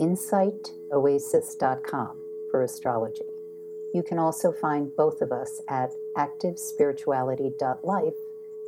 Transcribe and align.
insightoasis.com 0.00 2.16
for 2.50 2.62
astrology. 2.62 3.26
You 3.92 4.02
can 4.02 4.18
also 4.18 4.50
find 4.52 4.96
both 4.96 5.20
of 5.20 5.32
us 5.32 5.60
at 5.68 5.92
activespirituality.life, 6.16 8.14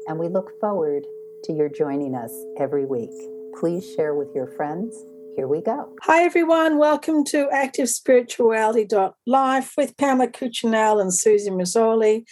and 0.06 0.18
we 0.18 0.28
look 0.28 0.60
forward 0.60 1.06
to 1.44 1.52
your 1.52 1.68
joining 1.68 2.14
us 2.14 2.32
every 2.56 2.84
week. 2.84 3.10
Please 3.58 3.88
share 3.88 4.14
with 4.14 4.34
your 4.34 4.46
friends. 4.46 5.04
Here 5.34 5.48
we 5.48 5.62
go. 5.62 5.96
Hi, 6.02 6.24
everyone. 6.24 6.76
Welcome 6.76 7.24
to 7.26 7.48
Active 7.50 7.88
ActiveSpirituality.life 7.88 9.72
with 9.78 9.96
Pamela 9.96 10.28
Cuccinell 10.28 11.00
and 11.00 11.12
Susie 11.12 11.48
Mazzoli. 11.48 12.26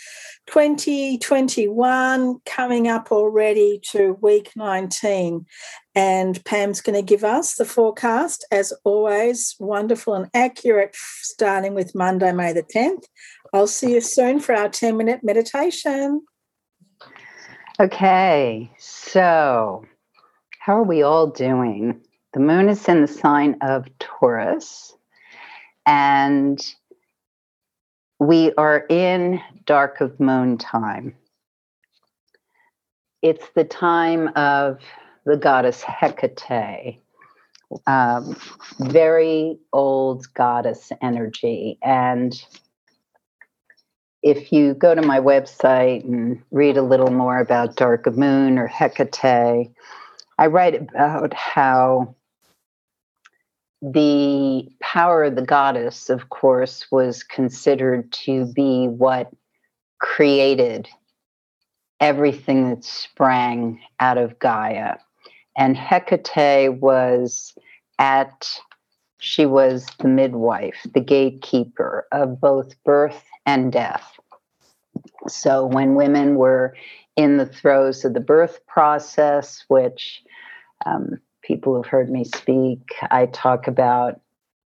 2021 0.47 2.41
coming 2.45 2.89
up 2.89 3.11
already 3.11 3.81
to 3.93 4.19
week 4.21 4.51
19. 4.55 5.47
And 5.95 6.45
Pam's 6.45 6.83
going 6.83 6.95
to 6.95 7.03
give 7.03 7.25
us 7.25 7.55
the 7.55 7.65
forecast, 7.65 8.47
as 8.53 8.71
always, 8.85 9.57
wonderful 9.59 10.13
and 10.13 10.29
accurate, 10.35 10.95
starting 10.95 11.73
with 11.73 11.95
Monday, 11.95 12.33
May 12.33 12.53
the 12.53 12.63
10th. 12.63 13.05
I'll 13.55 13.67
see 13.67 13.95
you 13.95 14.03
soon 14.03 14.41
for 14.41 14.55
our 14.55 14.69
10 14.69 14.99
minute 14.99 15.21
meditation. 15.23 16.21
Okay, 17.81 18.71
so 18.77 19.87
how 20.59 20.77
are 20.77 20.85
we 20.85 21.01
all 21.01 21.29
doing? 21.29 22.03
The 22.33 22.41
moon 22.41 22.69
is 22.69 22.87
in 22.89 23.01
the 23.01 23.09
sign 23.09 23.57
of 23.61 23.87
Taurus, 23.99 24.95
and 25.85 26.61
we 28.21 28.53
are 28.55 28.87
in 28.89 29.41
dark 29.67 30.01
of 30.01 30.21
moon 30.21 30.57
time. 30.57 31.17
It's 33.21 33.49
the 33.57 33.65
time 33.65 34.29
of 34.37 34.79
the 35.27 35.37
goddess 35.37 35.83
Hecate, 35.83 37.01
um, 37.89 38.37
very 38.79 39.59
old 39.73 40.33
goddess 40.33 40.93
energy. 41.03 41.79
And 41.83 42.33
if 44.23 44.53
you 44.53 44.75
go 44.75 44.95
to 44.95 45.03
my 45.03 45.19
website 45.19 46.05
and 46.05 46.41
read 46.53 46.77
a 46.77 46.83
little 46.83 47.11
more 47.11 47.41
about 47.41 47.75
Dark 47.75 48.07
of 48.07 48.17
Moon 48.17 48.57
or 48.57 48.69
Hecate, 48.69 49.73
I 50.39 50.47
write 50.47 50.75
about 50.75 51.35
how 51.35 52.15
the 53.83 54.69
power 54.81 55.25
of 55.25 55.37
the 55.37 55.43
goddess, 55.43 56.11
of 56.11 56.29
course, 56.29 56.87
was 56.91 57.23
considered 57.23 58.13
to 58.13 58.47
be 58.47 58.87
what 58.87 59.31
created 59.99 60.89
everything 62.01 62.71
that 62.71 62.85
sprang 62.85 63.81
out 64.01 64.19
of 64.19 64.39
Gaia 64.39 64.97
and 65.57 65.77
Hecate 65.77 66.81
was 66.81 67.55
at 67.99 68.49
she 69.19 69.45
was 69.45 69.87
the 69.99 70.09
midwife, 70.09 70.87
the 70.95 71.01
gatekeeper 71.01 72.07
of 72.11 72.41
both 72.41 72.83
birth 72.85 73.23
and 73.45 73.71
death. 73.71 74.19
So 75.29 75.67
when 75.67 75.95
women 75.95 76.37
were 76.37 76.75
in 77.17 77.37
the 77.37 77.45
throes 77.45 78.07
of 78.07 78.15
the 78.15 78.21
birth 78.21 78.67
process, 78.67 79.63
which 79.69 80.23
um, 80.87 81.21
people 81.43 81.75
who've 81.75 81.87
heard 81.87 82.11
me 82.11 82.25
speak, 82.25 82.81
I 83.11 83.27
talk 83.27 83.67
about 83.67 84.21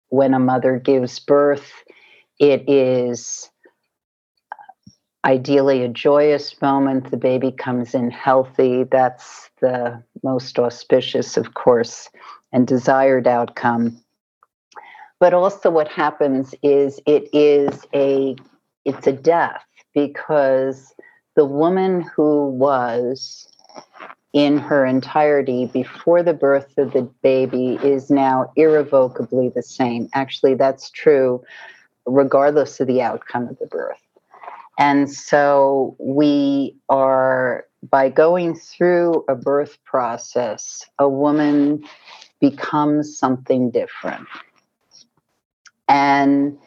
when 0.09 0.35
a 0.35 0.39
mother 0.39 0.79
gives 0.79 1.19
birth, 1.19 1.73
it 2.39 2.69
is 2.69 3.51
ideally 5.25 5.83
a 5.83 5.89
joyous 5.89 6.61
moment. 6.61 7.11
The 7.11 7.17
baby 7.17 7.53
comes 7.53 7.95
in 7.95 8.11
healthy. 8.11 8.85
That's 8.85 9.51
the 9.61 10.03
most 10.23 10.59
auspicious, 10.59 11.37
of 11.37 11.55
course, 11.55 12.09
and 12.53 12.67
desired 12.67 13.27
outcome. 13.27 13.99
But 15.21 15.35
also 15.35 15.71
what 15.71 15.89
happens 15.89 16.55
is 16.63 17.01
it 17.07 17.29
is 17.33 17.87
a 17.95 18.37
it's 18.85 19.07
a 19.07 19.13
death 19.13 19.65
because 19.95 20.93
the 21.37 21.45
woman 21.45 22.03
who 22.03 22.49
was 22.51 23.49
in 24.33 24.57
her 24.57 24.87
entirety 24.87 25.67
before 25.67 26.23
the 26.23 26.33
birth 26.33 26.79
of 26.79 26.93
the 26.93 27.03
baby 27.23 27.79
is 27.83 28.11
now 28.11 28.51
irrevocably 28.57 29.51
the 29.51 29.63
same. 29.63 30.09
Actually, 30.15 30.55
that's 30.55 30.91
true 30.91 31.43
regardless 32.07 32.81
of 32.81 32.87
the 32.87 33.03
outcome 33.03 33.49
of 33.49 33.59
the 33.59 33.67
birth. 33.67 34.03
And 34.79 35.11
so 35.11 35.95
we 35.99 36.75
are, 36.89 37.67
by 37.91 38.09
going 38.09 38.55
through 38.57 39.25
a 39.29 39.35
birth 39.35 39.79
process, 39.85 40.85
a 40.99 41.09
woman 41.09 41.85
becomes 42.41 43.19
something 43.19 43.71
different. 43.71 44.27
And 45.89 46.59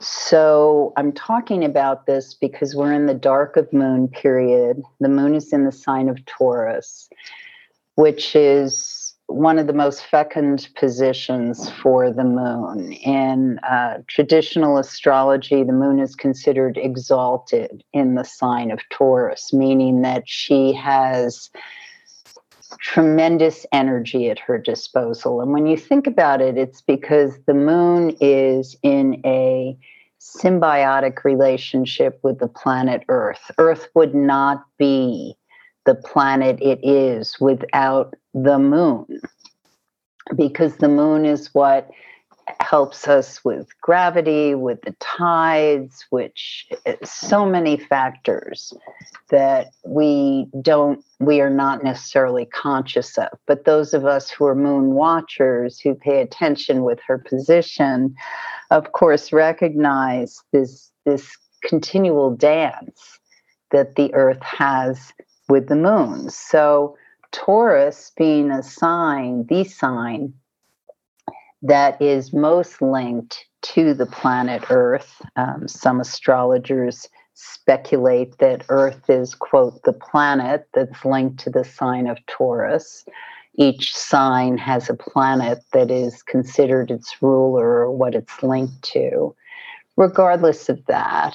so 0.00 0.92
I'm 0.96 1.12
talking 1.12 1.64
about 1.64 2.06
this 2.06 2.34
because 2.34 2.74
we're 2.74 2.92
in 2.92 3.06
the 3.06 3.14
dark 3.14 3.56
of 3.56 3.70
moon 3.72 4.08
period. 4.08 4.82
The 4.98 5.08
moon 5.08 5.34
is 5.34 5.52
in 5.52 5.64
the 5.64 5.72
sign 5.72 6.08
of 6.08 6.24
Taurus, 6.24 7.08
which 7.96 8.34
is 8.34 9.14
one 9.26 9.58
of 9.58 9.66
the 9.66 9.72
most 9.72 10.04
fecund 10.06 10.68
positions 10.74 11.70
for 11.70 12.10
the 12.10 12.24
moon. 12.24 12.92
In 12.92 13.58
uh, 13.60 13.98
traditional 14.08 14.78
astrology, 14.78 15.62
the 15.62 15.72
moon 15.72 16.00
is 16.00 16.16
considered 16.16 16.76
exalted 16.76 17.84
in 17.92 18.16
the 18.16 18.24
sign 18.24 18.70
of 18.70 18.80
Taurus, 18.90 19.52
meaning 19.52 20.02
that 20.02 20.24
she 20.26 20.72
has 20.72 21.50
tremendous 22.78 23.66
energy 23.72 24.30
at 24.30 24.38
her 24.38 24.58
disposal. 24.58 25.40
And 25.40 25.52
when 25.52 25.66
you 25.66 25.76
think 25.76 26.06
about 26.06 26.40
it, 26.40 26.56
it's 26.56 26.80
because 26.80 27.38
the 27.46 27.54
moon 27.54 28.16
is 28.20 28.76
in 28.82 29.20
a 29.24 29.76
symbiotic 30.20 31.24
relationship 31.24 32.20
with 32.22 32.38
the 32.38 32.48
planet 32.48 33.02
Earth. 33.08 33.50
Earth 33.58 33.88
would 33.94 34.14
not 34.14 34.64
be 34.78 35.34
the 35.86 35.94
planet 35.94 36.60
it 36.60 36.78
is 36.82 37.36
without 37.40 38.14
the 38.34 38.58
moon 38.58 39.20
because 40.36 40.76
the 40.76 40.88
moon 40.88 41.24
is 41.24 41.48
what 41.54 41.90
helps 42.60 43.08
us 43.08 43.44
with 43.44 43.68
gravity, 43.80 44.54
with 44.54 44.82
the 44.82 44.94
tides, 45.00 46.06
which 46.10 46.66
eh, 46.86 46.96
so 47.04 47.46
many 47.46 47.76
factors 47.76 48.72
that 49.30 49.70
we 49.84 50.46
don't, 50.60 51.04
we 51.18 51.40
are 51.40 51.50
not 51.50 51.82
necessarily 51.82 52.46
conscious 52.46 53.16
of. 53.18 53.28
But 53.46 53.64
those 53.64 53.94
of 53.94 54.04
us 54.04 54.30
who 54.30 54.46
are 54.46 54.54
moon 54.54 54.92
watchers 54.92 55.80
who 55.80 55.94
pay 55.94 56.20
attention 56.20 56.82
with 56.82 57.00
her 57.06 57.18
position, 57.18 58.14
of 58.70 58.92
course, 58.92 59.32
recognize 59.32 60.42
this, 60.52 60.90
this 61.04 61.36
continual 61.62 62.34
dance 62.34 63.18
that 63.70 63.96
the 63.96 64.12
earth 64.14 64.42
has 64.42 65.12
with 65.48 65.68
the 65.68 65.76
moon. 65.76 66.30
So 66.30 66.96
Taurus 67.32 68.12
being 68.16 68.50
a 68.50 68.62
sign, 68.62 69.46
the 69.46 69.64
sign 69.64 70.32
that 71.62 72.00
is 72.00 72.32
most 72.32 72.80
linked 72.80 73.44
to 73.62 73.94
the 73.94 74.06
planet 74.06 74.64
Earth. 74.70 75.20
Um, 75.36 75.68
some 75.68 76.00
astrologers 76.00 77.08
speculate 77.34 78.38
that 78.38 78.64
Earth 78.68 79.08
is, 79.08 79.34
quote, 79.34 79.82
the 79.82 79.92
planet 79.92 80.66
that's 80.74 81.04
linked 81.04 81.40
to 81.40 81.50
the 81.50 81.64
sign 81.64 82.06
of 82.06 82.18
Taurus. 82.26 83.04
Each 83.54 83.94
sign 83.94 84.56
has 84.58 84.88
a 84.88 84.94
planet 84.94 85.58
that 85.72 85.90
is 85.90 86.22
considered 86.22 86.90
its 86.90 87.20
ruler 87.20 87.80
or 87.80 87.90
what 87.90 88.14
it's 88.14 88.42
linked 88.42 88.82
to. 88.92 89.34
Regardless 89.96 90.68
of 90.68 90.84
that, 90.86 91.34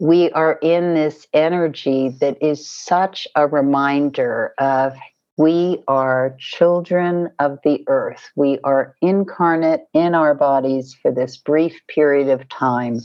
we 0.00 0.30
are 0.32 0.58
in 0.62 0.94
this 0.94 1.26
energy 1.34 2.16
that 2.20 2.42
is 2.42 2.68
such 2.68 3.28
a 3.36 3.46
reminder 3.46 4.54
of 4.58 4.94
we 5.40 5.82
are 5.88 6.36
children 6.38 7.30
of 7.38 7.58
the 7.64 7.82
earth. 7.86 8.30
We 8.36 8.58
are 8.62 8.94
incarnate 9.00 9.86
in 9.94 10.14
our 10.14 10.34
bodies 10.34 10.92
for 10.92 11.10
this 11.10 11.38
brief 11.38 11.80
period 11.88 12.28
of 12.28 12.46
time. 12.50 13.00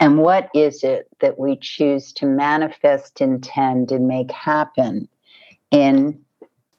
And 0.00 0.18
what 0.18 0.50
is 0.54 0.82
it 0.82 1.06
that 1.20 1.38
we 1.38 1.56
choose 1.60 2.12
to 2.14 2.26
manifest, 2.26 3.20
intend, 3.20 3.92
and 3.92 4.08
make 4.08 4.32
happen 4.32 5.08
in, 5.70 6.20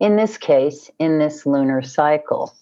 in 0.02 0.18
this 0.18 0.38
case, 0.38 0.92
in 1.00 1.18
this 1.18 1.46
lunar 1.46 1.82
cycle? 1.82 2.54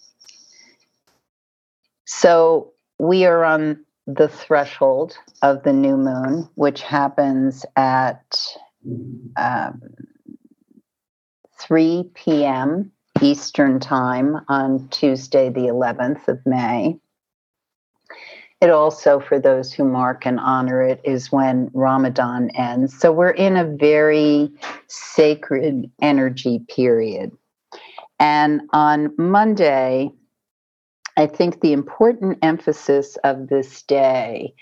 So 2.05 2.71
we 2.99 3.25
are 3.25 3.43
on 3.43 3.83
the 4.05 4.27
threshold 4.27 5.17
of 5.41 5.63
the 5.63 5.73
new 5.73 5.97
moon, 5.97 6.47
which 6.53 6.83
happens 6.83 7.65
at 7.75 8.39
um, 9.37 9.81
3 11.67 12.09
p.m. 12.13 12.89
Eastern 13.21 13.79
Time 13.81 14.37
on 14.47 14.87
Tuesday, 14.87 15.49
the 15.49 15.67
11th 15.67 16.29
of 16.29 16.39
May. 16.45 16.97
It 18.61 18.69
also, 18.69 19.19
for 19.19 19.37
those 19.37 19.73
who 19.73 19.83
mark 19.83 20.25
and 20.25 20.39
honor 20.39 20.81
it, 20.81 21.01
is 21.03 21.29
when 21.29 21.69
Ramadan 21.73 22.51
ends. 22.51 22.97
So 22.97 23.11
we're 23.11 23.31
in 23.31 23.57
a 23.57 23.65
very 23.65 24.49
sacred 24.87 25.91
energy 26.01 26.59
period. 26.73 27.31
And 28.17 28.61
on 28.71 29.13
Monday, 29.17 30.09
I 31.17 31.27
think 31.27 31.59
the 31.59 31.73
important 31.73 32.39
emphasis 32.41 33.17
of 33.25 33.49
this 33.49 33.83
day 33.83 34.53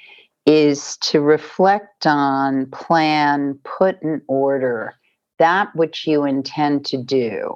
is 0.47 0.97
to 0.97 1.21
reflect 1.21 2.07
on, 2.07 2.65
plan, 2.71 3.59
put 3.63 4.01
in 4.01 4.23
order 4.27 4.95
that 5.39 5.75
which 5.75 6.07
you 6.07 6.25
intend 6.25 6.85
to 6.87 6.97
do 6.97 7.55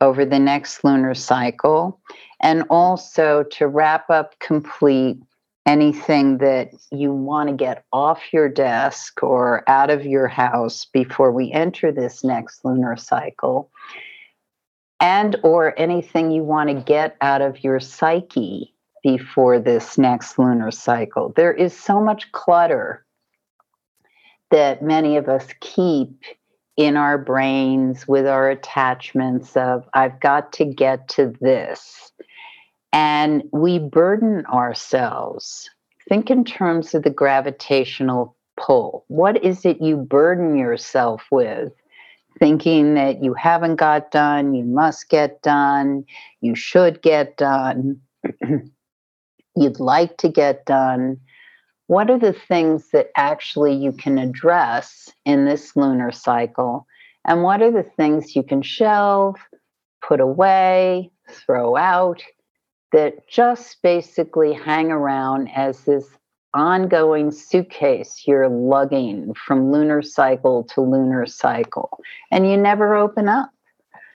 over 0.00 0.24
the 0.24 0.38
next 0.38 0.82
lunar 0.82 1.14
cycle, 1.14 2.00
and 2.40 2.64
also 2.70 3.44
to 3.44 3.68
wrap 3.68 4.10
up, 4.10 4.38
complete 4.40 5.16
anything 5.64 6.38
that 6.38 6.70
you 6.90 7.12
want 7.12 7.48
to 7.48 7.54
get 7.54 7.84
off 7.92 8.32
your 8.32 8.48
desk 8.48 9.22
or 9.22 9.62
out 9.68 9.90
of 9.90 10.04
your 10.04 10.26
house 10.26 10.86
before 10.92 11.30
we 11.30 11.52
enter 11.52 11.92
this 11.92 12.24
next 12.24 12.64
lunar 12.64 12.96
cycle 12.96 13.70
and 15.00 15.36
or 15.42 15.78
anything 15.78 16.30
you 16.30 16.42
want 16.42 16.68
to 16.68 16.74
get 16.74 17.16
out 17.20 17.42
of 17.42 17.62
your 17.62 17.78
psyche 17.78 18.74
before 19.02 19.58
this 19.58 19.98
next 19.98 20.38
lunar 20.38 20.70
cycle. 20.70 21.32
There 21.36 21.52
is 21.52 21.76
so 21.76 22.00
much 22.00 22.30
clutter 22.32 23.04
that 24.50 24.82
many 24.82 25.16
of 25.16 25.28
us 25.28 25.46
keep 25.60 26.22
in 26.76 26.96
our 26.96 27.18
brains 27.18 28.08
with 28.08 28.26
our 28.26 28.48
attachments 28.48 29.56
of 29.56 29.88
i've 29.94 30.18
got 30.20 30.52
to 30.52 30.64
get 30.64 31.08
to 31.08 31.32
this 31.40 32.12
and 32.92 33.42
we 33.52 33.78
burden 33.78 34.44
ourselves. 34.46 35.68
Think 36.08 36.30
in 36.30 36.44
terms 36.44 36.94
of 36.94 37.02
the 37.02 37.10
gravitational 37.10 38.36
pull. 38.56 39.04
What 39.08 39.42
is 39.42 39.64
it 39.64 39.80
you 39.80 39.96
burden 39.96 40.56
yourself 40.56 41.22
with? 41.30 41.72
Thinking 42.38 42.94
that 42.94 43.22
you 43.22 43.34
haven't 43.34 43.76
got 43.76 44.10
done, 44.10 44.54
you 44.54 44.64
must 44.64 45.08
get 45.08 45.42
done, 45.42 46.04
you 46.40 46.54
should 46.54 47.00
get 47.02 47.36
done, 47.36 48.00
you'd 49.56 49.80
like 49.80 50.16
to 50.18 50.28
get 50.28 50.64
done. 50.66 51.18
What 51.92 52.08
are 52.08 52.18
the 52.18 52.32
things 52.32 52.88
that 52.92 53.10
actually 53.16 53.74
you 53.74 53.92
can 53.92 54.16
address 54.16 55.12
in 55.26 55.44
this 55.44 55.76
lunar 55.76 56.10
cycle? 56.10 56.86
And 57.26 57.42
what 57.42 57.60
are 57.60 57.70
the 57.70 57.82
things 57.82 58.34
you 58.34 58.42
can 58.42 58.62
shelve, 58.62 59.36
put 60.00 60.18
away, 60.18 61.10
throw 61.28 61.76
out, 61.76 62.22
that 62.92 63.28
just 63.28 63.82
basically 63.82 64.54
hang 64.54 64.90
around 64.90 65.50
as 65.54 65.84
this 65.84 66.06
ongoing 66.54 67.30
suitcase 67.30 68.22
you're 68.26 68.48
lugging 68.48 69.34
from 69.34 69.70
lunar 69.70 70.00
cycle 70.00 70.64
to 70.72 70.80
lunar 70.80 71.26
cycle, 71.26 72.00
and 72.30 72.50
you 72.50 72.56
never 72.56 72.94
open 72.94 73.28
up. 73.28 73.50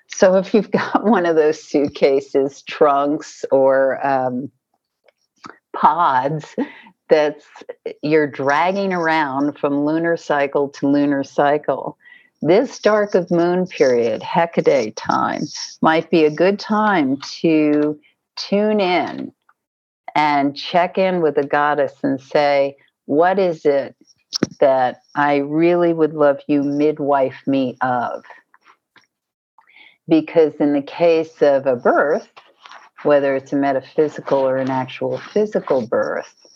So 0.07 0.35
if 0.37 0.51
you've 0.51 0.71
got 0.81 1.03
one 1.03 1.27
of 1.27 1.35
those 1.35 1.61
suitcases, 1.63 2.63
trunks, 2.63 3.45
or 3.51 4.03
um, 4.03 4.49
pods 5.75 6.55
that's 7.09 7.45
eh, 7.85 7.93
you're 8.01 8.27
dragging 8.27 8.93
around 8.93 9.57
from 9.57 9.85
lunar 9.85 10.17
cycle 10.17 10.69
to 10.69 10.87
lunar 10.87 11.23
cycle, 11.23 11.97
this 12.41 12.79
dark 12.79 13.15
of 13.15 13.31
moon 13.31 13.65
period, 13.65 14.21
Hecate 14.21 14.95
time, 14.95 15.43
might 15.81 16.09
be 16.09 16.25
a 16.25 16.31
good 16.31 16.59
time 16.59 17.17
to 17.41 17.99
tune 18.35 18.79
in 18.79 19.33
and 20.15 20.55
check 20.55 20.97
in 20.97 21.21
with 21.21 21.35
the 21.35 21.45
goddess 21.45 21.93
and 22.03 22.21
say, 22.21 22.75
What 23.05 23.39
is 23.39 23.65
it 23.65 23.95
that 24.59 25.01
I 25.15 25.37
really 25.37 25.93
would 25.93 26.13
love 26.13 26.39
you 26.47 26.63
midwife 26.63 27.41
me 27.47 27.77
of? 27.81 28.23
Because 30.07 30.53
in 30.55 30.73
the 30.73 30.81
case 30.81 31.41
of 31.41 31.65
a 31.65 31.75
birth, 31.75 32.29
whether 33.03 33.35
it's 33.35 33.53
a 33.53 33.55
metaphysical 33.55 34.39
or 34.39 34.57
an 34.57 34.69
actual 34.69 35.17
physical 35.17 35.85
birth, 35.85 36.46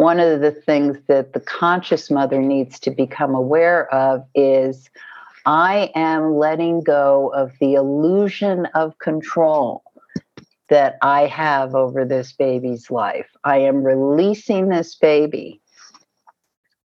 one 0.00 0.18
of 0.18 0.40
the 0.40 0.50
things 0.50 0.96
that 1.08 1.34
the 1.34 1.40
conscious 1.40 2.10
mother 2.10 2.40
needs 2.40 2.80
to 2.80 2.90
become 2.90 3.34
aware 3.34 3.92
of 3.92 4.24
is 4.34 4.88
I 5.44 5.92
am 5.94 6.36
letting 6.36 6.82
go 6.82 7.30
of 7.34 7.52
the 7.60 7.74
illusion 7.74 8.64
of 8.74 8.98
control 8.98 9.82
that 10.70 10.96
I 11.02 11.26
have 11.26 11.74
over 11.74 12.06
this 12.06 12.32
baby's 12.32 12.90
life. 12.90 13.28
I 13.44 13.58
am 13.58 13.84
releasing 13.84 14.70
this 14.70 14.94
baby 14.94 15.60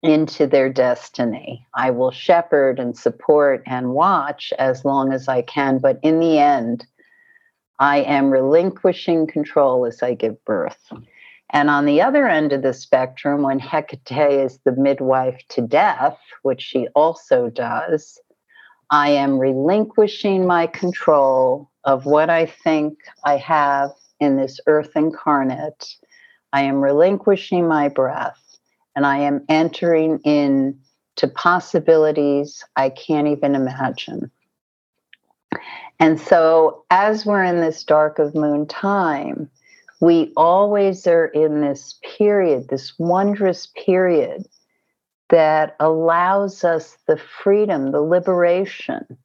into 0.03 0.45
their 0.45 0.67
destiny. 0.67 1.65
I 1.73 1.91
will 1.91 2.11
shepherd 2.11 2.79
and 2.79 2.97
support 2.97 3.63
and 3.65 3.93
watch 3.93 4.51
as 4.59 4.83
long 4.83 5.13
as 5.13 5.29
I 5.29 5.41
can, 5.41 5.77
but 5.77 5.99
in 6.03 6.19
the 6.19 6.37
end, 6.37 6.85
I 7.79 7.99
am 7.99 8.29
relinquishing 8.29 9.25
control 9.25 9.85
as 9.85 10.03
I 10.03 10.15
give 10.15 10.43
birth. 10.43 10.91
And 11.51 11.69
on 11.69 11.85
the 11.85 12.01
other 12.01 12.27
end 12.27 12.53
of 12.53 12.63
the 12.63 12.73
spectrum, 12.73 13.43
when 13.43 13.59
Hecate 13.59 14.45
is 14.45 14.59
the 14.65 14.71
midwife 14.73 15.41
to 15.49 15.61
death, 15.61 16.17
which 16.41 16.61
she 16.61 16.87
also 16.95 17.49
does, 17.49 18.19
I 18.89 19.09
am 19.09 19.39
relinquishing 19.39 20.45
my 20.45 20.67
control 20.67 21.69
of 21.83 22.05
what 22.05 22.29
I 22.29 22.45
think 22.45 22.97
I 23.23 23.37
have 23.37 23.91
in 24.19 24.37
this 24.37 24.59
earth 24.67 24.91
incarnate. 24.95 25.95
I 26.53 26.61
am 26.61 26.81
relinquishing 26.81 27.67
my 27.67 27.89
breath 27.89 28.41
and 28.95 29.05
I 29.05 29.19
am 29.19 29.43
entering 29.49 30.19
in 30.23 30.79
to 31.17 31.27
possibilities 31.27 32.63
I 32.75 32.89
can't 32.89 33.27
even 33.27 33.55
imagine. 33.55 34.31
And 35.99 36.19
so, 36.19 36.83
as 36.89 37.25
we're 37.25 37.43
in 37.43 37.61
this 37.61 37.83
dark 37.83 38.19
of 38.19 38.35
moon 38.35 38.67
time, 38.67 39.49
we 40.01 40.33
always 40.35 41.07
are 41.07 41.27
in 41.27 41.61
this 41.61 41.99
period, 42.17 42.67
this 42.69 42.93
wondrous 42.99 43.67
period 43.85 44.45
that 45.29 45.75
allows 45.79 46.63
us 46.63 46.97
the 47.07 47.17
freedom, 47.17 47.91
the 47.91 48.01
liberation 48.01 49.17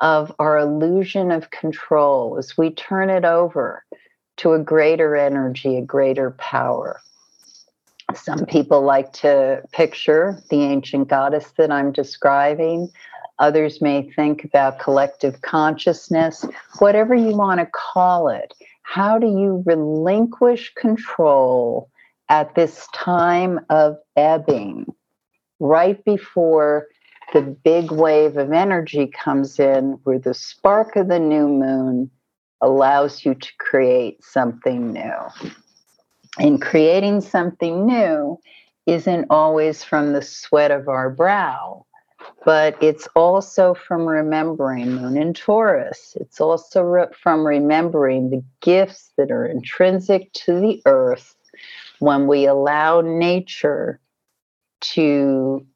of 0.00 0.34
our 0.38 0.58
illusion 0.58 1.30
of 1.30 1.50
control 1.50 2.36
as 2.38 2.56
we 2.56 2.70
turn 2.70 3.10
it 3.10 3.24
over 3.24 3.84
to 4.36 4.52
a 4.52 4.58
greater 4.58 5.16
energy, 5.16 5.76
a 5.76 5.82
greater 5.82 6.32
power. 6.32 7.00
Some 8.14 8.46
people 8.46 8.82
like 8.82 9.12
to 9.14 9.62
picture 9.72 10.42
the 10.50 10.62
ancient 10.62 11.08
goddess 11.08 11.52
that 11.58 11.70
I'm 11.70 11.92
describing. 11.92 12.90
Others 13.38 13.82
may 13.82 14.10
think 14.10 14.44
about 14.44 14.78
collective 14.78 15.42
consciousness, 15.42 16.44
whatever 16.78 17.14
you 17.14 17.36
want 17.36 17.60
to 17.60 17.66
call 17.66 18.28
it. 18.28 18.54
How 18.90 19.18
do 19.18 19.26
you 19.26 19.62
relinquish 19.66 20.72
control 20.72 21.90
at 22.30 22.54
this 22.54 22.88
time 22.94 23.60
of 23.68 23.98
ebbing, 24.16 24.86
right 25.60 26.02
before 26.06 26.86
the 27.34 27.42
big 27.42 27.92
wave 27.92 28.38
of 28.38 28.50
energy 28.50 29.06
comes 29.06 29.58
in 29.58 29.98
where 30.04 30.18
the 30.18 30.32
spark 30.32 30.96
of 30.96 31.08
the 31.08 31.18
new 31.18 31.48
moon 31.48 32.10
allows 32.62 33.26
you 33.26 33.34
to 33.34 33.52
create 33.58 34.24
something 34.24 34.94
new. 34.94 35.18
And 36.38 36.60
creating 36.60 37.20
something 37.20 37.84
new 37.84 38.40
isn't 38.86 39.26
always 39.28 39.84
from 39.84 40.14
the 40.14 40.22
sweat 40.22 40.70
of 40.70 40.88
our 40.88 41.10
brow, 41.10 41.84
but 42.44 42.76
it's 42.82 43.08
also 43.14 43.74
from 43.74 44.06
remembering 44.06 44.92
Moon 44.94 45.16
in 45.16 45.34
Taurus. 45.34 46.16
It's 46.20 46.40
also 46.40 46.82
re- 46.82 47.06
from 47.22 47.46
remembering 47.46 48.30
the 48.30 48.42
gifts 48.60 49.12
that 49.16 49.30
are 49.30 49.46
intrinsic 49.46 50.32
to 50.44 50.60
the 50.60 50.82
earth 50.86 51.34
when 51.98 52.26
we 52.26 52.46
allow 52.46 53.00
nature 53.00 54.00
to 54.80 55.66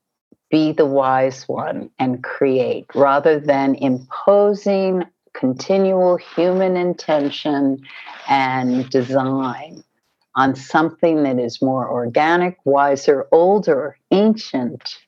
be 0.50 0.72
the 0.72 0.87
wise 0.87 1.49
one 1.49 1.90
and 1.99 2.22
create 2.22 2.87
rather 2.94 3.40
than 3.40 3.75
imposing 3.76 5.02
continual 5.32 6.16
human 6.16 6.76
intention 6.76 7.82
and 8.28 8.88
design 8.90 9.82
on 10.34 10.54
something 10.54 11.22
that 11.22 11.38
is 11.38 11.61
more 11.61 11.90
organic, 11.90 12.58
wiser, 12.64 13.26
older, 13.32 13.96
ancient 14.11 14.99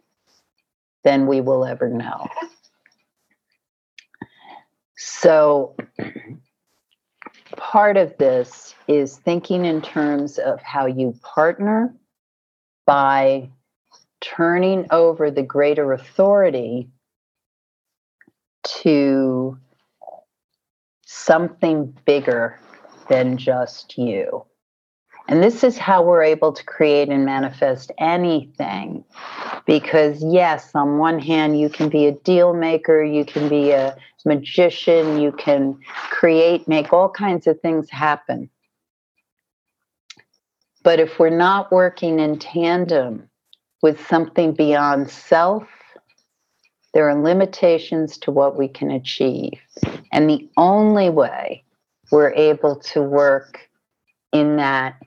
than 1.04 1.26
we 1.26 1.40
will 1.40 1.64
ever 1.64 1.88
know. 1.88 2.28
So, 4.96 5.76
part 7.56 7.96
of 7.96 8.16
this 8.18 8.75
is 8.88 9.18
thinking 9.18 9.64
in 9.64 9.82
terms 9.82 10.38
of 10.38 10.61
how 10.62 10.87
you 10.87 11.14
partner 11.23 11.94
by 12.87 13.50
turning 14.20 14.87
over 14.90 15.30
the 15.30 15.42
greater 15.42 15.92
authority 15.92 16.88
to 18.62 19.58
something 21.04 21.96
bigger 22.06 22.58
than 23.08 23.37
just 23.37 23.99
you. 23.99 24.44
And 25.28 25.42
this 25.42 25.64
is 25.64 25.78
how 25.78 26.02
we're 26.02 26.23
able 26.23 26.52
to 26.52 26.64
create 26.64 27.08
and 27.08 27.25
manifest 27.25 27.92
anything. 27.99 29.04
Because, 29.66 30.23
yes, 30.23 30.75
on 30.75 30.99
one 30.99 31.18
hand, 31.18 31.59
you 31.59 31.68
can 31.68 31.88
be 31.88 32.06
a 32.06 32.12
deal 32.12 32.52
maker, 32.52 33.02
you 33.02 33.25
can 33.25 33.49
be 33.49 33.71
a 33.71 33.97
magician, 34.25 35.21
you 35.21 35.33
can 35.33 35.78
create, 36.11 36.68
make 36.68 36.92
all 36.92 37.09
kinds 37.09 37.47
of 37.47 37.61
things 37.61 37.88
happen. 37.90 38.50
But 40.83 41.00
if 41.00 41.18
we're 41.18 41.30
not 41.30 41.73
working 41.73 42.21
in 42.21 42.38
tandem 42.38 43.28
with 43.83 44.06
something 44.06 44.52
beyond 44.52 45.11
self, 45.11 45.66
there 46.92 47.09
are 47.09 47.23
limitations 47.23 48.18
to 48.18 48.30
what 48.30 48.56
we 48.56 48.68
can 48.68 48.90
achieve. 48.90 49.59
And 50.12 50.28
the 50.30 50.49
only 50.56 51.11
way 51.11 51.64
we're 52.12 52.33
able 52.35 52.76
to 52.76 53.02
work 53.02 53.68
in 54.33 54.56
that, 54.56 55.02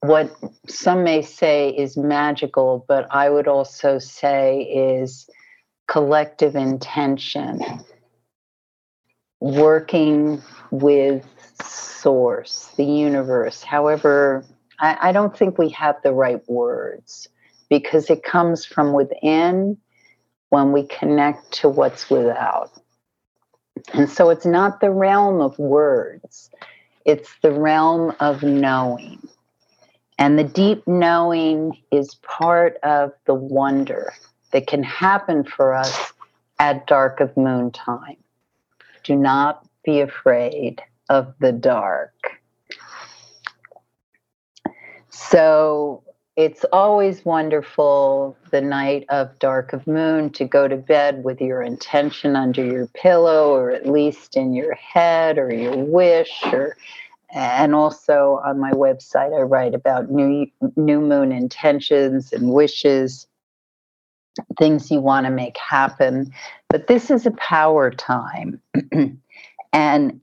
what 0.00 0.34
some 0.68 1.02
may 1.02 1.22
say 1.22 1.70
is 1.70 1.96
magical, 1.96 2.84
but 2.88 3.06
I 3.10 3.30
would 3.30 3.48
also 3.48 3.98
say 3.98 4.62
is 4.62 5.28
collective 5.88 6.54
intention, 6.54 7.60
working 9.40 10.42
with 10.70 11.26
source, 11.62 12.70
the 12.76 12.84
universe, 12.84 13.62
however, 13.62 14.44
I, 14.80 15.08
I 15.08 15.12
don't 15.12 15.36
think 15.36 15.58
we 15.58 15.70
have 15.70 15.96
the 16.02 16.12
right 16.12 16.40
words 16.48 17.28
because 17.68 18.10
it 18.10 18.22
comes 18.22 18.64
from 18.64 18.92
within 18.92 19.76
when 20.50 20.72
we 20.72 20.86
connect 20.86 21.52
to 21.52 21.68
what's 21.68 22.08
without. 22.08 22.70
And 23.92 24.08
so 24.08 24.30
it's 24.30 24.46
not 24.46 24.80
the 24.80 24.90
realm 24.90 25.40
of 25.40 25.58
words, 25.58 26.50
it's 27.04 27.34
the 27.42 27.52
realm 27.52 28.14
of 28.20 28.42
knowing. 28.42 29.28
And 30.18 30.38
the 30.38 30.44
deep 30.44 30.86
knowing 30.86 31.78
is 31.92 32.16
part 32.16 32.76
of 32.82 33.12
the 33.26 33.34
wonder 33.34 34.12
that 34.50 34.66
can 34.66 34.82
happen 34.82 35.44
for 35.44 35.74
us 35.74 36.12
at 36.58 36.86
dark 36.86 37.20
of 37.20 37.36
moon 37.36 37.70
time. 37.70 38.16
Do 39.04 39.14
not 39.14 39.64
be 39.84 40.00
afraid 40.00 40.82
of 41.08 41.34
the 41.38 41.52
dark. 41.52 42.12
So 45.08 46.02
it's 46.36 46.64
always 46.72 47.24
wonderful 47.24 48.36
the 48.50 48.60
night 48.60 49.04
of 49.08 49.38
dark 49.38 49.72
of 49.72 49.86
moon 49.86 50.30
to 50.30 50.44
go 50.44 50.68
to 50.68 50.76
bed 50.76 51.24
with 51.24 51.40
your 51.40 51.62
intention 51.62 52.36
under 52.36 52.64
your 52.64 52.86
pillow 52.88 53.54
or 53.54 53.70
at 53.70 53.88
least 53.88 54.36
in 54.36 54.54
your 54.54 54.74
head 54.74 55.38
or 55.38 55.52
your 55.52 55.76
wish 55.76 56.40
or 56.52 56.76
and 57.32 57.74
also 57.74 58.40
on 58.44 58.58
my 58.58 58.70
website 58.72 59.36
i 59.36 59.42
write 59.42 59.74
about 59.74 60.10
new 60.10 60.46
new 60.76 61.00
moon 61.00 61.32
intentions 61.32 62.32
and 62.32 62.52
wishes 62.52 63.26
things 64.56 64.90
you 64.90 65.00
want 65.00 65.26
to 65.26 65.30
make 65.30 65.56
happen 65.56 66.32
but 66.68 66.86
this 66.86 67.10
is 67.10 67.26
a 67.26 67.32
power 67.32 67.90
time 67.90 68.60
and 69.72 70.20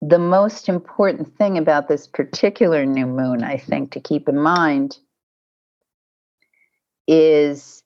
the 0.00 0.18
most 0.18 0.68
important 0.68 1.36
thing 1.36 1.58
about 1.58 1.88
this 1.88 2.06
particular 2.06 2.86
new 2.86 3.06
moon 3.06 3.42
i 3.42 3.56
think 3.56 3.90
to 3.90 4.00
keep 4.00 4.28
in 4.28 4.38
mind 4.38 4.98
is 7.08 7.82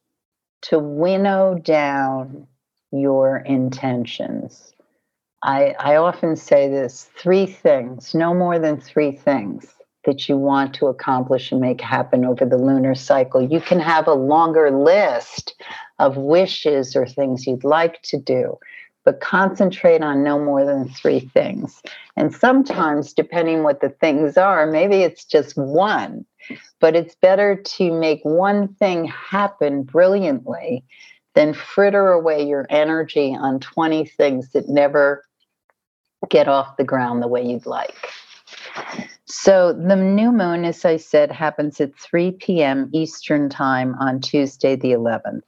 to 0.62 0.78
winnow 0.78 1.54
down 1.54 2.46
your 2.92 3.38
intentions. 3.38 4.72
I, 5.42 5.74
I 5.78 5.96
often 5.96 6.36
say 6.36 6.68
this 6.68 7.10
three 7.16 7.46
things, 7.46 8.14
no 8.14 8.32
more 8.34 8.58
than 8.58 8.80
three 8.80 9.12
things 9.12 9.66
that 10.04 10.28
you 10.28 10.36
want 10.36 10.74
to 10.74 10.86
accomplish 10.86 11.52
and 11.52 11.60
make 11.60 11.80
happen 11.80 12.24
over 12.24 12.44
the 12.44 12.56
lunar 12.56 12.94
cycle. 12.94 13.40
You 13.40 13.60
can 13.60 13.78
have 13.80 14.06
a 14.06 14.14
longer 14.14 14.70
list 14.70 15.54
of 15.98 16.16
wishes 16.16 16.96
or 16.96 17.06
things 17.06 17.46
you'd 17.46 17.64
like 17.64 18.02
to 18.02 18.18
do, 18.18 18.58
but 19.04 19.20
concentrate 19.20 20.02
on 20.02 20.24
no 20.24 20.38
more 20.38 20.64
than 20.64 20.88
three 20.88 21.20
things. 21.20 21.82
And 22.16 22.34
sometimes, 22.34 23.12
depending 23.12 23.62
what 23.62 23.80
the 23.80 23.90
things 23.90 24.36
are, 24.36 24.66
maybe 24.66 25.02
it's 25.02 25.24
just 25.24 25.56
one 25.56 26.24
but 26.80 26.96
it's 26.96 27.14
better 27.16 27.56
to 27.56 27.92
make 27.92 28.20
one 28.22 28.68
thing 28.74 29.04
happen 29.06 29.82
brilliantly 29.82 30.84
than 31.34 31.54
fritter 31.54 32.08
away 32.08 32.46
your 32.46 32.66
energy 32.70 33.34
on 33.38 33.60
20 33.60 34.04
things 34.06 34.50
that 34.50 34.68
never 34.68 35.24
get 36.28 36.48
off 36.48 36.76
the 36.76 36.84
ground 36.84 37.22
the 37.22 37.28
way 37.28 37.44
you'd 37.44 37.66
like. 37.66 38.10
So, 39.26 39.72
the 39.72 39.96
new 39.96 40.30
moon, 40.30 40.64
as 40.64 40.84
I 40.84 40.98
said, 40.98 41.32
happens 41.32 41.80
at 41.80 41.96
3 41.98 42.32
p.m. 42.32 42.90
Eastern 42.92 43.48
Time 43.48 43.94
on 43.98 44.20
Tuesday, 44.20 44.76
the 44.76 44.92
11th. 44.92 45.42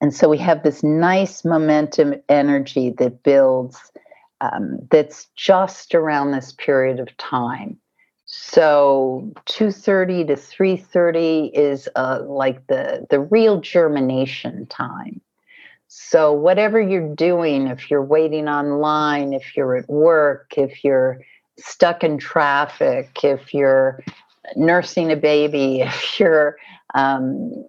And 0.00 0.14
so 0.14 0.28
we 0.28 0.38
have 0.38 0.62
this 0.62 0.82
nice 0.82 1.44
momentum 1.44 2.14
energy 2.28 2.90
that 2.98 3.22
builds 3.22 3.80
um, 4.40 4.78
that's 4.90 5.28
just 5.36 5.94
around 5.94 6.32
this 6.32 6.52
period 6.52 7.00
of 7.00 7.16
time. 7.16 7.78
So 8.26 9.32
2:30 9.46 10.26
to 10.26 10.34
3:30 10.34 11.50
is 11.54 11.88
uh, 11.96 12.20
like 12.26 12.66
the 12.66 13.06
the 13.10 13.20
real 13.20 13.60
germination 13.60 14.66
time. 14.66 15.20
So 15.96 16.32
whatever 16.32 16.80
you're 16.80 17.14
doing, 17.14 17.68
if 17.68 17.88
you're 17.88 18.02
waiting 18.02 18.48
online, 18.48 19.32
if 19.32 19.56
you're 19.56 19.76
at 19.76 19.88
work, 19.88 20.52
if 20.56 20.82
you're 20.82 21.20
stuck 21.56 22.02
in 22.02 22.18
traffic, 22.18 23.10
if 23.22 23.54
you're 23.54 24.02
nursing 24.56 25.12
a 25.12 25.16
baby, 25.16 25.80
if 25.82 26.18
you're 26.18 26.56
um, 26.96 27.64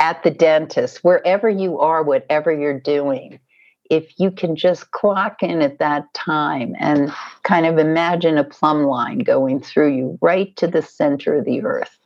at 0.00 0.22
the 0.22 0.30
dentist, 0.30 1.04
wherever 1.04 1.50
you 1.50 1.78
are, 1.78 2.02
whatever 2.02 2.50
you're 2.50 2.80
doing, 2.80 3.38
if 3.90 4.18
you 4.18 4.30
can 4.30 4.56
just 4.56 4.90
clock 4.92 5.42
in 5.42 5.60
at 5.60 5.78
that 5.78 6.12
time 6.14 6.74
and 6.80 7.12
kind 7.42 7.66
of 7.66 7.76
imagine 7.76 8.38
a 8.38 8.44
plumb 8.44 8.84
line 8.84 9.18
going 9.18 9.60
through 9.60 9.94
you 9.94 10.18
right 10.22 10.56
to 10.56 10.66
the 10.66 10.80
center 10.80 11.34
of 11.34 11.44
the 11.44 11.62
earth 11.62 11.98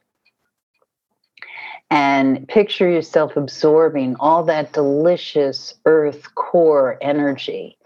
and 1.90 2.46
picture 2.48 2.88
yourself 2.88 3.36
absorbing 3.36 4.16
all 4.20 4.44
that 4.44 4.72
delicious 4.72 5.74
earth 5.84 6.34
core 6.36 6.96
energy 7.00 7.76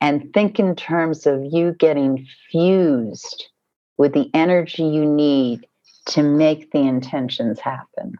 and 0.00 0.32
think 0.34 0.58
in 0.58 0.76
terms 0.76 1.26
of 1.26 1.44
you 1.44 1.72
getting 1.72 2.26
fused 2.50 3.46
with 3.96 4.12
the 4.12 4.30
energy 4.34 4.82
you 4.82 5.06
need 5.06 5.66
to 6.06 6.22
make 6.22 6.70
the 6.70 6.78
intentions 6.78 7.58
happen. 7.58 8.14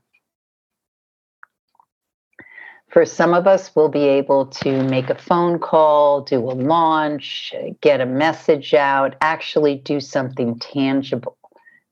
For 2.88 3.04
some 3.04 3.34
of 3.34 3.46
us, 3.46 3.76
we'll 3.76 3.90
be 3.90 4.04
able 4.04 4.46
to 4.46 4.82
make 4.84 5.10
a 5.10 5.14
phone 5.14 5.58
call, 5.58 6.22
do 6.22 6.38
a 6.38 6.54
launch, 6.54 7.54
get 7.82 8.00
a 8.00 8.06
message 8.06 8.72
out, 8.72 9.16
actually 9.20 9.76
do 9.76 10.00
something 10.00 10.58
tangible 10.58 11.36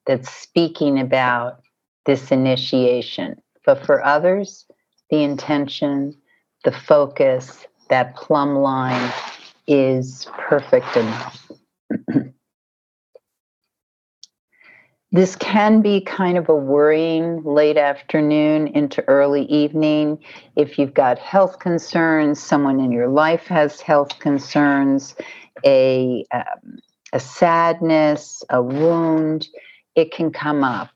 that's 0.07 0.31
speaking 0.31 0.99
about 0.99 1.64
this 2.07 2.31
initiation. 2.31 3.41
But 3.65 3.85
for 3.85 4.05
others, 4.05 4.67
the 5.11 5.23
intention, 5.23 6.17
the 6.65 6.73
focus, 6.73 7.67
that 7.89 8.17
plumb 8.17 8.57
line 8.57 9.13
is 9.67 10.27
perfect 10.39 10.97
enough. 10.97 11.51
This 15.15 15.37
can 15.37 15.81
be 15.81 16.01
kind 16.01 16.37
of 16.37 16.49
a 16.49 16.57
worrying 16.57 17.45
late 17.45 17.77
afternoon 17.77 18.67
into 18.67 19.09
early 19.09 19.45
evening. 19.45 20.19
If 20.57 20.77
you've 20.77 20.93
got 20.93 21.21
health 21.21 21.61
concerns, 21.61 22.43
someone 22.43 22.81
in 22.81 22.91
your 22.91 23.07
life 23.07 23.47
has 23.47 23.81
health 23.81 24.19
concerns, 24.19 25.15
a, 25.65 26.25
um, 26.33 26.81
a 27.13 27.21
sadness, 27.21 28.43
a 28.51 28.61
wound, 28.61 29.47
it 29.95 30.11
can 30.11 30.33
come 30.33 30.65
up. 30.65 30.91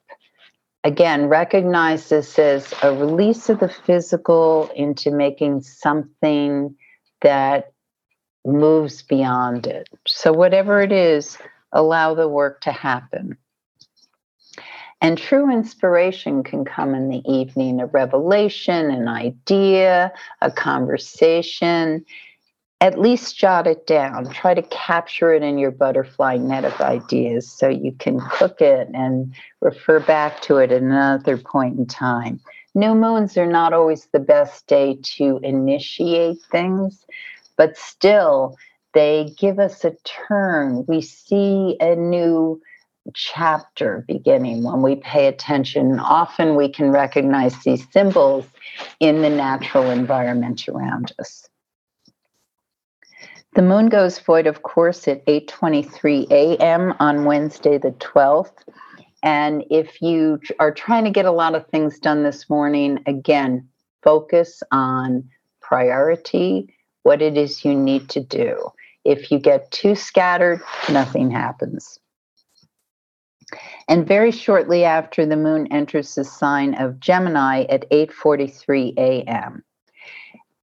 Again, 0.84 1.26
recognize 1.26 2.08
this 2.08 2.38
as 2.38 2.72
a 2.82 2.94
release 2.94 3.48
of 3.48 3.60
the 3.60 3.68
physical 3.68 4.70
into 4.76 5.10
making 5.10 5.62
something 5.62 6.74
that 7.20 7.72
moves 8.44 9.02
beyond 9.02 9.66
it. 9.66 9.88
So, 10.06 10.32
whatever 10.32 10.80
it 10.80 10.92
is, 10.92 11.36
allow 11.72 12.14
the 12.14 12.28
work 12.28 12.60
to 12.62 12.72
happen. 12.72 13.36
And 15.00 15.16
true 15.16 15.52
inspiration 15.52 16.42
can 16.42 16.64
come 16.64 16.94
in 16.94 17.08
the 17.08 17.22
evening 17.30 17.80
a 17.80 17.86
revelation, 17.86 18.90
an 18.90 19.06
idea, 19.06 20.12
a 20.40 20.50
conversation. 20.50 22.04
At 22.80 22.98
least 22.98 23.36
jot 23.36 23.66
it 23.66 23.86
down. 23.86 24.30
Try 24.30 24.54
to 24.54 24.62
capture 24.62 25.32
it 25.32 25.42
in 25.42 25.58
your 25.58 25.72
butterfly 25.72 26.36
net 26.36 26.64
of 26.64 26.80
ideas 26.80 27.50
so 27.50 27.68
you 27.68 27.92
can 27.92 28.20
cook 28.30 28.60
it 28.60 28.88
and 28.94 29.34
refer 29.60 29.98
back 30.00 30.40
to 30.42 30.58
it 30.58 30.70
at 30.70 30.82
another 30.82 31.36
point 31.36 31.78
in 31.78 31.86
time. 31.86 32.40
New 32.74 32.94
moons 32.94 33.36
are 33.36 33.46
not 33.46 33.72
always 33.72 34.06
the 34.12 34.20
best 34.20 34.66
day 34.68 34.98
to 35.02 35.40
initiate 35.42 36.38
things, 36.52 37.04
but 37.56 37.76
still, 37.76 38.56
they 38.94 39.34
give 39.36 39.58
us 39.58 39.84
a 39.84 39.96
turn. 40.04 40.84
We 40.86 41.00
see 41.00 41.76
a 41.80 41.96
new 41.96 42.60
chapter 43.14 44.04
beginning 44.06 44.62
when 44.62 44.82
we 44.82 44.96
pay 44.96 45.26
attention. 45.26 45.98
Often 45.98 46.56
we 46.56 46.68
can 46.68 46.90
recognize 46.90 47.56
these 47.64 47.86
symbols 47.90 48.46
in 49.00 49.22
the 49.22 49.30
natural 49.30 49.90
environment 49.90 50.68
around 50.68 51.12
us. 51.18 51.47
The 53.54 53.62
moon 53.62 53.88
goes 53.88 54.18
void, 54.18 54.46
of 54.46 54.62
course, 54.62 55.08
at 55.08 55.24
8:23 55.26 56.30
a.m. 56.30 56.94
on 57.00 57.24
Wednesday, 57.24 57.78
the 57.78 57.92
12th. 57.92 58.64
And 59.22 59.64
if 59.70 60.00
you 60.00 60.38
are 60.60 60.72
trying 60.72 61.04
to 61.04 61.10
get 61.10 61.24
a 61.24 61.32
lot 61.32 61.54
of 61.54 61.66
things 61.66 61.98
done 61.98 62.22
this 62.22 62.48
morning, 62.48 63.02
again, 63.06 63.68
focus 64.02 64.62
on 64.70 65.28
priority, 65.60 66.72
what 67.02 67.20
it 67.20 67.36
is 67.36 67.64
you 67.64 67.74
need 67.74 68.08
to 68.10 68.20
do. 68.20 68.70
If 69.04 69.32
you 69.32 69.38
get 69.38 69.70
too 69.70 69.94
scattered, 69.94 70.60
nothing 70.90 71.30
happens. 71.30 71.98
And 73.88 74.06
very 74.06 74.30
shortly 74.30 74.84
after 74.84 75.26
the 75.26 75.36
moon 75.36 75.66
enters 75.72 76.14
the 76.14 76.24
sign 76.24 76.74
of 76.74 77.00
Gemini 77.00 77.64
at 77.64 77.90
8:43 77.90 78.94
a.m. 78.98 79.64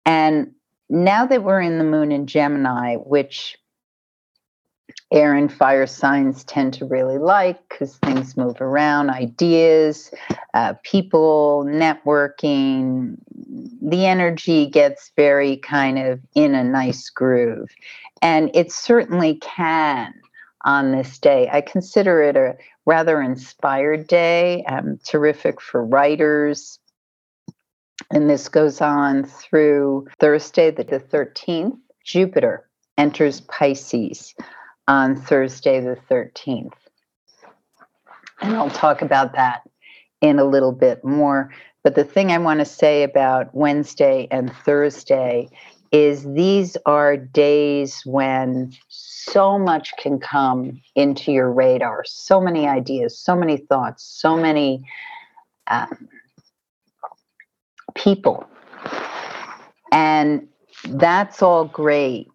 And 0.05 0.54
now 0.89 1.25
that 1.25 1.43
we're 1.43 1.61
in 1.61 1.77
the 1.77 1.83
moon 1.83 2.11
in 2.11 2.27
Gemini, 2.27 2.95
which 2.95 3.57
air 5.11 5.33
and 5.33 5.51
fire 5.51 5.87
signs 5.87 6.43
tend 6.43 6.73
to 6.73 6.85
really 6.85 7.17
like 7.17 7.57
because 7.69 7.95
things 7.97 8.35
move 8.35 8.59
around, 8.59 9.09
ideas, 9.09 10.11
uh, 10.53 10.73
people, 10.83 11.65
networking, 11.67 13.15
the 13.81 14.05
energy 14.05 14.65
gets 14.65 15.11
very 15.15 15.57
kind 15.57 15.99
of 15.99 16.19
in 16.33 16.55
a 16.55 16.63
nice 16.63 17.09
groove. 17.09 17.69
And 18.21 18.49
it 18.55 18.71
certainly 18.71 19.35
can 19.35 20.13
on 20.65 20.91
this 20.91 21.19
day. 21.19 21.47
I 21.51 21.61
consider 21.61 22.21
it 22.23 22.35
a 22.35 22.55
rather 22.85 23.21
inspired 23.21 24.07
day, 24.07 24.63
um, 24.65 24.99
terrific 25.05 25.61
for 25.61 25.85
writers, 25.85 26.79
and 28.11 28.29
this 28.29 28.49
goes 28.49 28.81
on 28.81 29.23
through 29.23 30.07
Thursday, 30.19 30.71
the 30.71 30.83
13th. 30.83 31.77
Jupiter 32.03 32.69
enters 32.97 33.41
Pisces 33.41 34.35
on 34.87 35.15
Thursday, 35.15 35.79
the 35.79 35.97
13th. 36.09 36.73
And 38.41 38.55
I'll 38.55 38.69
talk 38.69 39.01
about 39.01 39.33
that 39.33 39.61
in 40.21 40.39
a 40.39 40.45
little 40.45 40.71
bit 40.71 41.03
more. 41.03 41.51
But 41.83 41.95
the 41.95 42.03
thing 42.03 42.31
I 42.31 42.37
want 42.37 42.59
to 42.59 42.65
say 42.65 43.03
about 43.03 43.53
Wednesday 43.53 44.27
and 44.29 44.51
Thursday 44.53 45.49
is 45.91 46.23
these 46.33 46.75
are 46.85 47.15
days 47.15 48.01
when 48.05 48.73
so 48.89 49.57
much 49.57 49.93
can 49.97 50.19
come 50.19 50.81
into 50.95 51.31
your 51.31 51.51
radar, 51.51 52.03
so 52.05 52.41
many 52.41 52.67
ideas, 52.67 53.17
so 53.17 53.35
many 53.35 53.57
thoughts, 53.57 54.03
so 54.03 54.35
many 54.35 54.83
um, 55.67 56.09
people. 57.95 58.45
And 59.91 60.47
that's 60.89 61.41
all 61.41 61.65
great. 61.65 62.27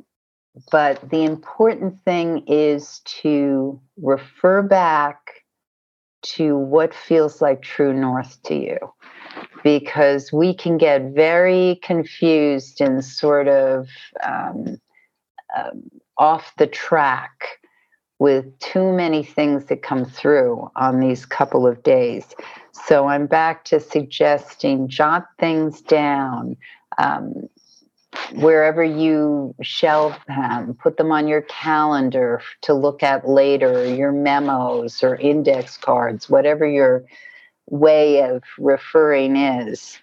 But 0.72 1.08
the 1.10 1.24
important 1.24 2.00
thing 2.04 2.44
is 2.46 3.00
to 3.22 3.80
refer 3.96 4.62
back 4.62 5.18
to 6.22 6.56
what 6.56 6.92
feels 6.92 7.40
like 7.40 7.62
true 7.62 7.94
north 7.94 8.42
to 8.44 8.54
you. 8.54 8.78
Because 9.62 10.32
we 10.32 10.54
can 10.54 10.76
get 10.76 11.12
very 11.14 11.78
confused 11.82 12.80
and 12.80 13.04
sort 13.04 13.46
of 13.46 13.88
um, 14.22 14.80
um, 15.56 15.82
off 16.18 16.52
the 16.58 16.66
track 16.66 17.59
with 18.20 18.56
too 18.58 18.92
many 18.92 19.24
things 19.24 19.64
that 19.64 19.82
come 19.82 20.04
through 20.04 20.70
on 20.76 21.00
these 21.00 21.24
couple 21.24 21.66
of 21.66 21.82
days. 21.82 22.26
So 22.72 23.08
I'm 23.08 23.26
back 23.26 23.64
to 23.64 23.80
suggesting 23.80 24.88
jot 24.88 25.26
things 25.38 25.80
down. 25.80 26.56
Um, 26.98 27.48
wherever 28.34 28.84
you 28.84 29.54
shelve 29.62 30.16
them, 30.28 30.74
put 30.74 30.98
them 30.98 31.10
on 31.10 31.28
your 31.28 31.42
calendar 31.42 32.42
to 32.62 32.74
look 32.74 33.02
at 33.02 33.26
later, 33.26 33.86
your 33.86 34.12
memos 34.12 35.02
or 35.02 35.16
index 35.16 35.78
cards, 35.78 36.28
whatever 36.28 36.68
your 36.68 37.04
way 37.70 38.22
of 38.22 38.42
referring 38.58 39.36
is. 39.36 39.98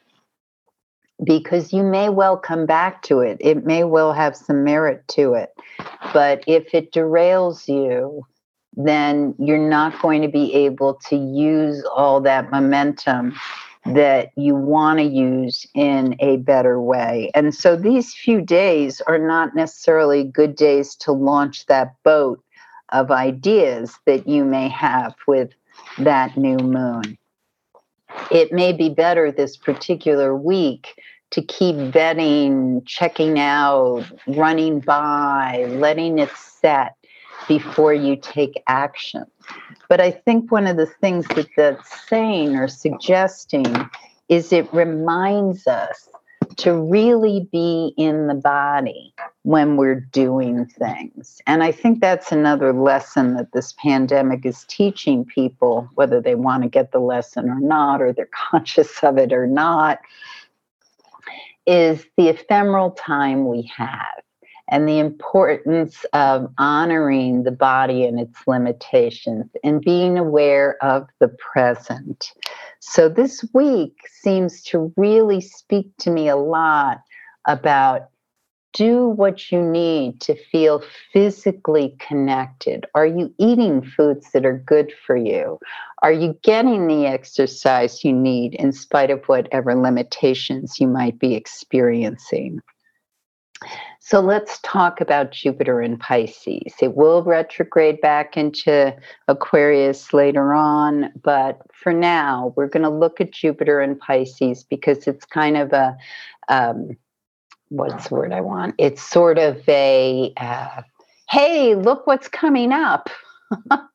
Because 1.24 1.74
you 1.74 1.84
may 1.84 2.10
well 2.10 2.38
come 2.38 2.66
back 2.66 3.02
to 3.04 3.20
it. 3.20 3.38
It 3.40 3.66
may 3.66 3.84
well 3.84 4.14
have 4.14 4.36
some 4.36 4.64
merit 4.64 5.08
to 5.10 5.34
it. 5.34 5.50
But 6.14 6.44
if 6.48 6.74
it 6.74 6.92
derails 6.92 7.68
you, 7.68 8.26
then 8.76 9.34
you're 9.40 9.58
not 9.58 10.00
going 10.02 10.22
to 10.22 10.28
be 10.28 10.54
able 10.54 11.00
to 11.10 11.16
use 11.16 11.84
all 11.96 12.22
that 12.22 12.52
momentum 12.52 13.36
that 13.86 14.30
you 14.36 14.54
want 14.56 15.00
to 15.00 15.06
use 15.06 15.66
in 15.74 16.16
a 16.20 16.38
better 16.38 16.80
way. 16.82 17.32
And 17.34 17.56
so 17.56 17.76
these 17.76 18.14
few 18.14 18.42
days 18.42 19.02
are 19.08 19.18
not 19.18 19.56
necessarily 19.56 20.24
good 20.24 20.56
days 20.56 20.96
to 20.98 21.12
launch 21.12 21.66
that 21.68 21.96
boat 22.04 22.44
of 22.90 23.12
ideas 23.12 23.98
that 24.06 24.28
you 24.28 24.46
may 24.46 24.68
have 24.70 25.16
with 25.28 25.52
that 26.00 26.38
new 26.38 26.58
moon. 26.58 27.18
It 28.32 28.52
may 28.52 28.74
be 28.74 28.90
better 28.90 29.32
this 29.32 29.58
particular 29.58 30.36
week 30.36 31.02
to 31.32 31.42
keep 31.42 31.76
vetting, 31.76 32.86
checking 32.86 33.40
out, 33.40 34.06
running 34.28 34.80
by, 34.80 35.66
letting 35.70 36.20
it 36.20 36.32
set 36.32 36.96
before 37.48 37.94
you 37.94 38.16
take 38.16 38.62
action. 38.68 39.26
But 39.90 40.02
I 40.02 40.12
think 40.12 40.52
one 40.52 40.68
of 40.68 40.78
the 40.78 40.86
things 40.86 41.28
that 41.30 41.48
that's 41.56 42.08
saying 42.08 42.56
or 42.56 42.68
suggesting 42.68 43.66
is 44.30 44.52
it 44.52 44.72
reminds 44.74 45.68
us 45.68 46.10
to 46.58 46.74
really 46.74 47.48
be 47.52 47.93
in 47.98 48.28
the 48.28 48.34
body 48.34 49.13
when 49.43 49.78
we're 49.78 50.00
doing 50.00 50.65
things. 50.65 51.39
And 51.46 51.63
I 51.63 51.72
think 51.72 52.02
that's 52.02 52.32
another 52.32 52.74
lesson 52.74 53.36
that 53.36 53.52
this 53.54 53.74
pandemic 53.74 54.46
is 54.46 54.65
teaching 54.67 55.24
people, 55.24 55.88
whether 55.93 56.20
they 56.20 56.36
want 56.36 56.63
to 56.63 56.70
get 56.70 56.91
the 56.91 57.00
lesson 57.00 57.50
or 57.50 57.60
not, 57.60 58.02
or 58.02 58.12
they're 58.12 58.30
conscious 58.52 59.04
of 59.04 59.17
it 59.17 59.32
or 59.32 59.48
not, 59.48 60.00
is 61.65 62.06
the 62.17 62.30
ephemeral 62.30 62.91
time 62.91 63.48
we 63.48 63.72
have 63.76 64.24
and 64.70 64.88
the 64.88 65.00
importance 65.00 66.06
of 66.14 66.52
honoring 66.58 67.44
the 67.44 67.52
body 67.52 68.04
and 68.04 68.20
its 68.20 68.40
limitations 68.48 69.46
and 69.64 69.82
being 69.82 70.18
aware 70.18 70.78
of 70.84 71.08
the 71.20 71.30
present. 71.30 72.34
So, 72.80 73.10
this 73.10 73.46
week 73.54 73.98
seems 74.10 74.62
to 74.64 74.94
really 74.98 75.42
speak 75.42 75.92
to 76.00 76.12
me 76.12 76.28
a 76.28 76.36
lot 76.36 77.02
about 77.48 78.10
do 78.74 79.08
what 79.08 79.52
you 79.52 79.60
need 79.62 80.22
to 80.22 80.36
feel 80.36 80.84
physically 81.12 81.96
connected. 82.00 82.86
Are 82.94 83.08
you 83.08 83.34
eating 83.40 83.82
foods 83.82 84.32
that 84.34 84.46
are 84.46 84.60
good 84.60 84.94
for 85.06 85.16
you? 85.16 85.58
Are 86.04 86.12
you 86.12 86.38
getting 86.44 86.88
the 86.88 87.08
exercise 87.08 88.04
you 88.04 88.14
need 88.14 88.54
in 88.54 88.72
spite 88.72 89.10
of 89.10 89.26
whatever 89.26 89.74
limitations 89.74 90.80
you 90.80 90.88
might 90.88 91.18
be 91.18 91.34
experiencing? 91.34 92.60
So 94.08 94.22
let's 94.22 94.58
talk 94.63 95.02
about 95.02 95.34
Jupiter 95.34 95.82
in 95.82 95.98
Pisces. 95.98 96.76
It 96.82 96.96
will 96.96 97.24
retrograde 97.24 98.00
back 98.00 98.38
into 98.38 98.96
Aquarius 99.28 100.13
later 100.13 100.54
on, 100.54 101.12
but 101.22 101.60
for 101.74 101.91
now, 101.91 102.54
we're 102.56 102.70
going 102.70 102.84
to 102.84 102.89
look 102.89 103.20
at 103.20 103.32
Jupiter 103.32 103.82
in 103.82 103.98
Pisces 103.98 104.63
because 104.63 105.08
it's 105.08 105.26
kind 105.26 105.58
of 105.58 105.74
a 105.74 105.98
um, 106.48 106.96
what's 107.67 108.08
the 108.08 108.15
word 108.15 108.32
I 108.32 108.39
want? 108.39 108.76
It's 108.78 109.04
sort 109.04 109.38
of 109.38 109.62
a 109.67 110.32
uh, 110.38 110.84
hey, 111.28 111.76
look 111.76 112.08
what's 112.08 112.30
coming 112.30 112.72
up. 112.72 113.10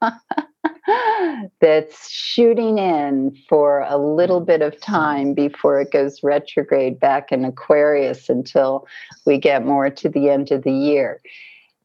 that's 1.61 2.11
shooting 2.11 2.79
in 2.79 3.37
for 3.49 3.85
a 3.89 3.97
little 3.97 4.41
bit 4.41 4.63
of 4.63 4.81
time 4.81 5.35
before 5.35 5.81
it 5.81 5.93
goes 5.93 6.23
retrograde 6.23 6.99
back 6.99 7.31
in 7.31 7.45
Aquarius 7.45 8.29
until 8.29 8.87
we 9.25 9.39
get 9.39 9.65
more 9.65 9.91
to 9.91 10.09
the 10.09 10.29
end 10.29 10.51
of 10.51 10.65
the 10.65 10.73
year. 10.73 11.21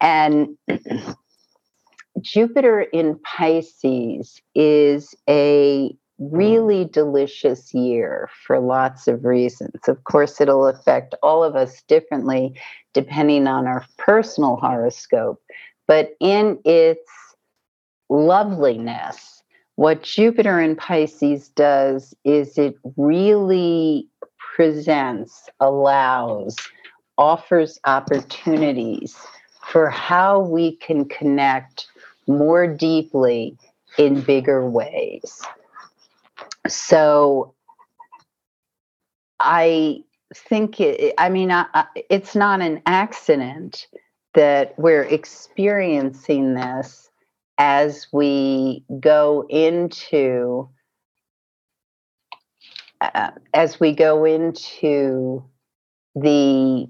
And 0.01 0.57
Jupiter 2.21 2.81
in 2.81 3.19
Pisces 3.19 4.41
is 4.55 5.13
a 5.29 5.95
really 6.19 6.86
delicious 6.86 7.73
year 7.75 8.27
for 8.45 8.60
lots 8.60 9.07
of 9.07 9.23
reasons. 9.23 9.88
Of 9.88 10.03
course, 10.05 10.41
it'll 10.41 10.65
affect 10.65 11.13
all 11.21 11.43
of 11.43 11.55
us 11.55 11.83
differently 11.83 12.60
depending 12.93 13.45
on 13.45 13.67
our 13.67 13.86
personal 13.97 14.55
horoscope, 14.55 15.39
but 15.88 16.15
in 16.19 16.57
its 16.65 17.01
loveliness, 18.09 19.43
what 19.75 20.03
Jupiter 20.03 20.59
in 20.59 20.75
Pisces 20.75 21.49
does 21.49 22.15
is 22.23 22.57
it 22.57 22.75
really 22.95 24.07
presents, 24.55 25.49
allows, 25.59 26.55
offers 27.17 27.79
opportunities 27.85 29.15
for 29.67 29.89
how 29.89 30.39
we 30.39 30.75
can 30.77 31.05
connect 31.05 31.87
more 32.27 32.67
deeply 32.67 33.55
in 33.97 34.21
bigger 34.21 34.67
ways. 34.67 35.41
So 36.67 37.53
I 39.39 40.03
think 40.33 40.79
it, 40.79 41.13
I 41.17 41.29
mean, 41.29 41.51
I, 41.51 41.85
it's 42.09 42.35
not 42.35 42.61
an 42.61 42.81
accident 42.85 43.87
that 44.33 44.77
we're 44.77 45.03
experiencing 45.03 46.53
this 46.53 47.06
as 47.57 48.07
we 48.11 48.83
go 48.99 49.45
into 49.49 50.69
uh, 53.01 53.31
as 53.53 53.79
we 53.79 53.93
go 53.93 54.25
into 54.25 55.43
the 56.15 56.87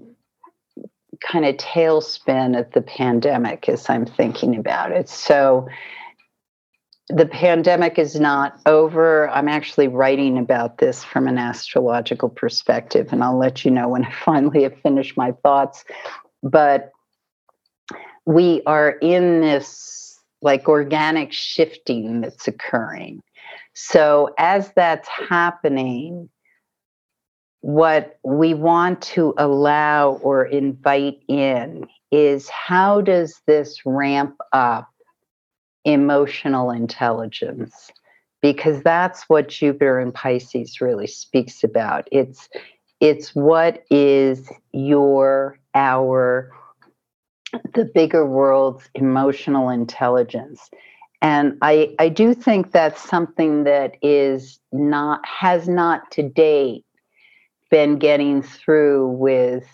kind 1.20 1.44
of 1.44 1.56
tailspin 1.56 2.58
of 2.58 2.70
the 2.72 2.80
pandemic 2.80 3.68
as 3.68 3.88
I'm 3.90 4.06
thinking 4.06 4.56
about 4.56 4.92
it. 4.92 5.08
So 5.08 5.68
the 7.08 7.26
pandemic 7.26 7.98
is 7.98 8.20
not 8.20 8.60
over. 8.66 9.28
I'm 9.30 9.48
actually 9.48 9.88
writing 9.88 10.38
about 10.38 10.78
this 10.78 11.02
from 11.02 11.26
an 11.26 11.38
astrological 11.38 12.28
perspective, 12.28 13.08
and 13.12 13.24
I'll 13.24 13.38
let 13.38 13.64
you 13.64 13.70
know 13.70 13.88
when 13.88 14.04
I 14.04 14.12
finally 14.24 14.62
have 14.62 14.78
finished 14.82 15.16
my 15.16 15.32
thoughts. 15.42 15.84
But 16.42 16.92
we 18.26 18.62
are 18.66 18.90
in 18.90 19.40
this 19.40 20.07
like 20.42 20.68
organic 20.68 21.32
shifting 21.32 22.20
that's 22.20 22.48
occurring. 22.48 23.22
So, 23.74 24.34
as 24.38 24.72
that's 24.74 25.08
happening, 25.08 26.28
what 27.60 28.18
we 28.24 28.54
want 28.54 29.02
to 29.02 29.34
allow 29.36 30.12
or 30.22 30.46
invite 30.46 31.20
in 31.28 31.86
is 32.10 32.48
how 32.48 33.00
does 33.00 33.40
this 33.46 33.84
ramp 33.84 34.36
up 34.52 34.88
emotional 35.84 36.70
intelligence 36.70 37.90
because 38.42 38.82
that's 38.82 39.24
what 39.24 39.48
Jupiter 39.48 39.98
and 39.98 40.14
Pisces 40.14 40.80
really 40.80 41.06
speaks 41.06 41.64
about. 41.64 42.08
It's 42.12 42.48
it's 43.00 43.34
what 43.34 43.84
is 43.90 44.50
your 44.72 45.58
our 45.74 46.50
the 47.74 47.90
bigger 47.94 48.26
world's 48.26 48.88
emotional 48.94 49.68
intelligence. 49.68 50.70
And 51.20 51.58
I, 51.62 51.94
I 51.98 52.08
do 52.08 52.34
think 52.34 52.72
that's 52.72 53.02
something 53.02 53.64
that 53.64 53.96
is 54.02 54.60
not 54.72 55.26
has 55.26 55.68
not 55.68 56.10
to 56.12 56.22
date 56.22 56.84
been 57.70 57.98
getting 57.98 58.42
through 58.42 59.08
with 59.08 59.66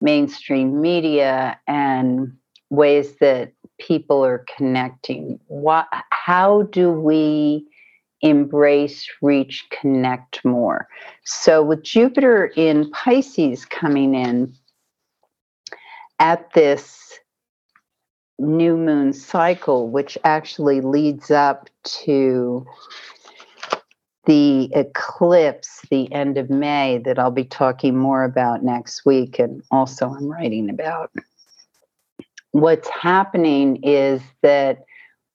mainstream 0.00 0.80
media 0.80 1.58
and 1.66 2.32
ways 2.70 3.16
that 3.16 3.52
people 3.78 4.24
are 4.24 4.44
connecting? 4.56 5.38
What, 5.46 5.86
how 6.10 6.62
do 6.62 6.90
we 6.90 7.66
embrace, 8.22 9.06
reach, 9.22 9.66
connect 9.70 10.44
more? 10.44 10.88
So, 11.24 11.62
with 11.62 11.82
Jupiter 11.82 12.46
in 12.56 12.90
Pisces 12.90 13.64
coming 13.64 14.14
in 14.14 14.54
at 16.18 16.52
this 16.54 17.18
new 18.38 18.76
moon 18.76 19.12
cycle, 19.12 19.88
which 19.88 20.18
actually 20.24 20.80
leads 20.80 21.30
up 21.30 21.68
to 21.84 22.66
the 24.26 24.68
eclipse, 24.74 25.82
the 25.90 26.12
end 26.12 26.36
of 26.36 26.50
May, 26.50 26.98
that 26.98 27.18
I'll 27.18 27.30
be 27.30 27.44
talking 27.44 27.96
more 27.96 28.24
about 28.24 28.64
next 28.64 29.06
week, 29.06 29.38
and 29.38 29.62
also 29.70 30.08
I'm 30.08 30.28
writing 30.28 30.68
about 30.68 31.10
what's 32.50 32.88
happening 32.88 33.82
is 33.82 34.20
that 34.42 34.78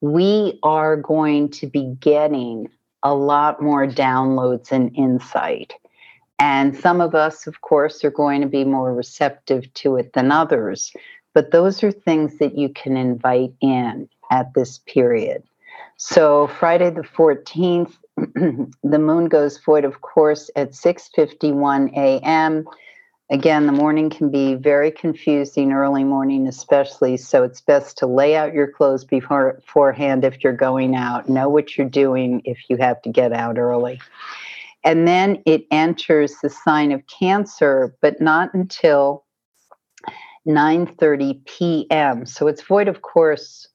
we 0.02 0.60
are 0.64 0.98
going 0.98 1.50
to 1.50 1.68
be 1.68 1.96
getting 2.00 2.68
a 3.04 3.14
lot 3.14 3.62
more 3.62 3.86
downloads 3.88 4.72
and 4.72 4.96
insight. 4.96 5.74
And 6.42 6.76
some 6.76 7.02
of 7.02 7.14
us, 7.14 7.46
of 7.46 7.62
course, 7.62 8.04
are 8.04 8.10
going 8.10 8.42
to 8.42 8.48
be 8.48 8.64
more 8.64 8.96
receptive 8.96 9.72
to 9.76 9.98
it 9.98 10.14
than 10.14 10.32
others. 10.32 10.92
But 11.36 11.52
those 11.52 11.84
are 11.84 11.92
things 11.92 12.40
that 12.40 12.58
you 12.58 12.70
can 12.70 12.98
invite 12.98 13.54
in 13.62 14.10
at 14.32 14.52
this 14.56 14.80
period. 14.80 15.44
So 15.98 16.48
Friday 16.48 16.90
the 16.90 17.04
14th, 17.04 17.94
the 18.18 19.00
moon 19.00 19.26
goes 19.26 19.60
void 19.60 19.86
of 19.86 20.02
course 20.02 20.50
at 20.56 20.72
6:51 20.72 21.96
a.m. 21.96 22.66
Again, 23.30 23.68
the 23.68 23.72
morning 23.72 24.10
can 24.10 24.32
be 24.32 24.56
very 24.56 24.90
confusing, 24.90 25.72
early 25.72 26.04
morning 26.04 26.48
especially. 26.48 27.18
So 27.18 27.44
it's 27.44 27.62
best 27.62 28.00
to 28.00 28.08
lay 28.08 28.36
out 28.36 28.52
your 28.52 28.68
clothes 28.68 29.06
before, 29.06 29.54
beforehand 29.54 30.26
if 30.26 30.44
you're 30.44 30.54
going 30.54 30.96
out. 30.96 31.30
Know 31.30 31.50
what 31.50 31.78
you're 31.78 31.88
doing 31.88 32.42
if 32.46 32.68
you 32.68 32.78
have 32.78 33.00
to 33.04 33.10
get 33.10 33.32
out 33.32 33.60
early. 33.60 34.02
And 34.84 35.08
then 35.08 35.42
it 35.46 35.66
enters 35.72 36.36
the 36.42 36.50
sign 36.50 36.92
of 36.92 37.04
Cancer, 37.08 37.96
but 38.02 38.20
not 38.22 38.54
until 38.54 39.26
9:30 40.48 41.46
p.m. 41.46 42.26
So 42.26 42.48
it's 42.48 42.64
void 42.64 42.88
of 42.88 43.02
course 43.02 43.68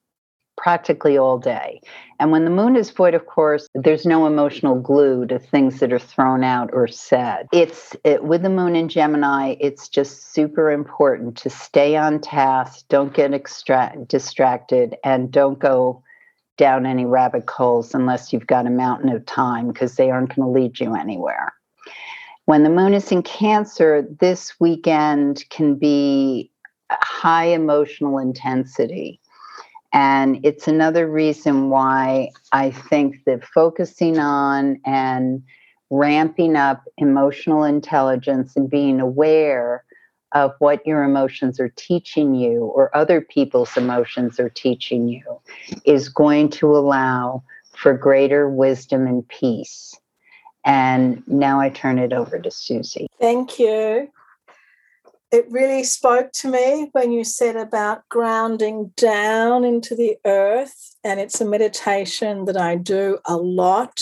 practically 0.57 1.17
all 1.17 1.37
day. 1.37 1.79
And 2.19 2.31
when 2.31 2.43
the 2.43 2.51
moon 2.51 2.75
is 2.75 2.89
void, 2.89 3.13
of 3.13 3.27
course, 3.27 3.67
there's 3.75 4.05
no 4.05 4.25
emotional 4.25 4.75
glue 4.75 5.25
to 5.27 5.37
things 5.37 5.79
that 5.79 5.93
are 5.93 5.99
thrown 5.99 6.43
out 6.43 6.71
or 6.73 6.87
said. 6.87 7.47
It's 7.53 7.95
it, 8.03 8.23
with 8.23 8.41
the 8.41 8.49
moon 8.49 8.75
in 8.75 8.89
Gemini, 8.89 9.55
it's 9.59 9.87
just 9.87 10.33
super 10.33 10.71
important 10.71 11.37
to 11.37 11.49
stay 11.49 11.95
on 11.95 12.19
task, 12.19 12.85
don't 12.89 13.13
get 13.13 13.33
extra- 13.33 13.95
distracted, 14.07 14.95
and 15.03 15.31
don't 15.31 15.59
go 15.59 16.03
down 16.57 16.85
any 16.85 17.05
rabbit 17.05 17.49
holes 17.49 17.93
unless 17.93 18.33
you've 18.33 18.47
got 18.47 18.67
a 18.67 18.71
mountain 18.71 19.09
of 19.09 19.25
time 19.25 19.67
because 19.67 19.95
they 19.95 20.09
aren't 20.09 20.35
going 20.35 20.47
to 20.47 20.59
lead 20.59 20.79
you 20.79 20.95
anywhere. 20.95 21.53
When 22.45 22.63
the 22.63 22.69
moon 22.69 22.93
is 22.93 23.11
in 23.11 23.23
Cancer, 23.23 24.07
this 24.19 24.59
weekend 24.59 25.45
can 25.49 25.75
be 25.75 26.51
high 26.91 27.45
emotional 27.45 28.17
intensity 28.17 29.19
and 29.93 30.39
it's 30.43 30.67
another 30.67 31.09
reason 31.09 31.69
why 31.69 32.29
I 32.51 32.71
think 32.71 33.23
that 33.25 33.43
focusing 33.45 34.19
on 34.19 34.79
and 34.85 35.41
ramping 35.89 36.55
up 36.55 36.83
emotional 36.97 37.63
intelligence 37.63 38.55
and 38.55 38.69
being 38.69 38.99
aware 38.99 39.85
of 40.33 40.53
what 40.59 40.85
your 40.85 41.03
emotions 41.03 41.59
are 41.59 41.71
teaching 41.75 42.35
you 42.35 42.65
or 42.65 42.95
other 42.95 43.21
people's 43.21 43.75
emotions 43.77 44.39
are 44.39 44.49
teaching 44.49 45.07
you 45.07 45.23
is 45.85 46.09
going 46.09 46.49
to 46.49 46.75
allow 46.75 47.43
for 47.75 47.93
greater 47.93 48.49
wisdom 48.49 49.07
and 49.07 49.27
peace. 49.27 49.95
And 50.65 51.23
now 51.27 51.61
I 51.61 51.69
turn 51.69 51.97
it 51.97 52.11
over 52.11 52.39
to 52.39 52.51
Susie. 52.51 53.07
Thank 53.19 53.57
you 53.57 54.09
it 55.31 55.45
really 55.51 55.83
spoke 55.83 56.31
to 56.31 56.49
me 56.49 56.89
when 56.93 57.11
you 57.11 57.23
said 57.23 57.57
about 57.57 58.07
grounding 58.09 58.91
down 58.95 59.65
into 59.65 59.95
the 59.95 60.17
earth. 60.25 60.95
And 61.03 61.19
it's 61.19 61.41
a 61.41 61.45
meditation 61.45 62.45
that 62.45 62.57
I 62.57 62.75
do 62.75 63.19
a 63.25 63.35
lot. 63.35 63.99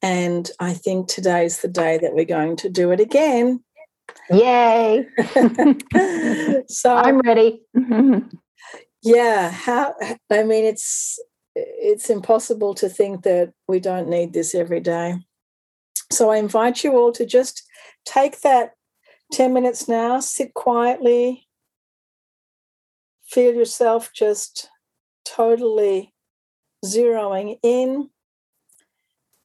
And 0.00 0.50
I 0.58 0.72
think 0.72 1.08
today's 1.08 1.60
the 1.60 1.68
day 1.68 1.98
that 1.98 2.14
we're 2.14 2.24
going 2.24 2.56
to 2.56 2.70
do 2.70 2.90
it 2.92 3.00
again. 3.00 3.62
Yay. 4.30 5.06
so 6.68 6.96
I'm 6.96 7.20
ready. 7.20 7.62
yeah. 9.02 9.50
How 9.50 9.94
I 10.30 10.42
mean 10.42 10.64
it's 10.64 11.18
it's 11.54 12.08
impossible 12.08 12.74
to 12.74 12.88
think 12.88 13.22
that 13.24 13.52
we 13.68 13.80
don't 13.80 14.08
need 14.08 14.32
this 14.32 14.54
every 14.54 14.80
day. 14.80 15.16
So 16.10 16.30
I 16.30 16.36
invite 16.36 16.84
you 16.84 16.96
all 16.96 17.12
to 17.12 17.26
just 17.26 17.62
take 18.04 18.40
that 18.40 18.72
10 19.32 19.52
minutes 19.52 19.88
now, 19.88 20.20
sit 20.20 20.52
quietly, 20.54 21.48
feel 23.26 23.54
yourself 23.54 24.10
just 24.14 24.68
totally 25.24 26.12
zeroing 26.84 27.58
in 27.62 28.10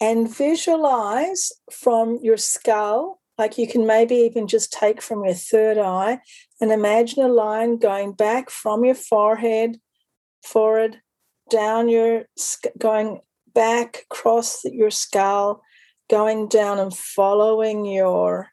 and 0.01 0.33
visualize 0.33 1.51
from 1.71 2.19
your 2.21 2.37
skull, 2.37 3.16
like 3.37 3.57
you 3.57 3.67
can 3.67 3.85
maybe 3.85 4.15
even 4.15 4.47
just 4.47 4.73
take 4.73 5.01
from 5.01 5.23
your 5.23 5.33
third 5.33 5.77
eye 5.77 6.19
and 6.59 6.71
imagine 6.71 7.23
a 7.23 7.27
line 7.27 7.77
going 7.77 8.13
back 8.13 8.49
from 8.49 8.83
your 8.83 8.95
forehead, 8.95 9.79
forward, 10.43 10.97
down 11.49 11.87
your, 11.87 12.25
going 12.77 13.21
back 13.53 14.05
across 14.09 14.63
your 14.65 14.91
skull, 14.91 15.61
going 16.09 16.47
down 16.47 16.79
and 16.79 16.95
following 16.95 17.85
your 17.85 18.49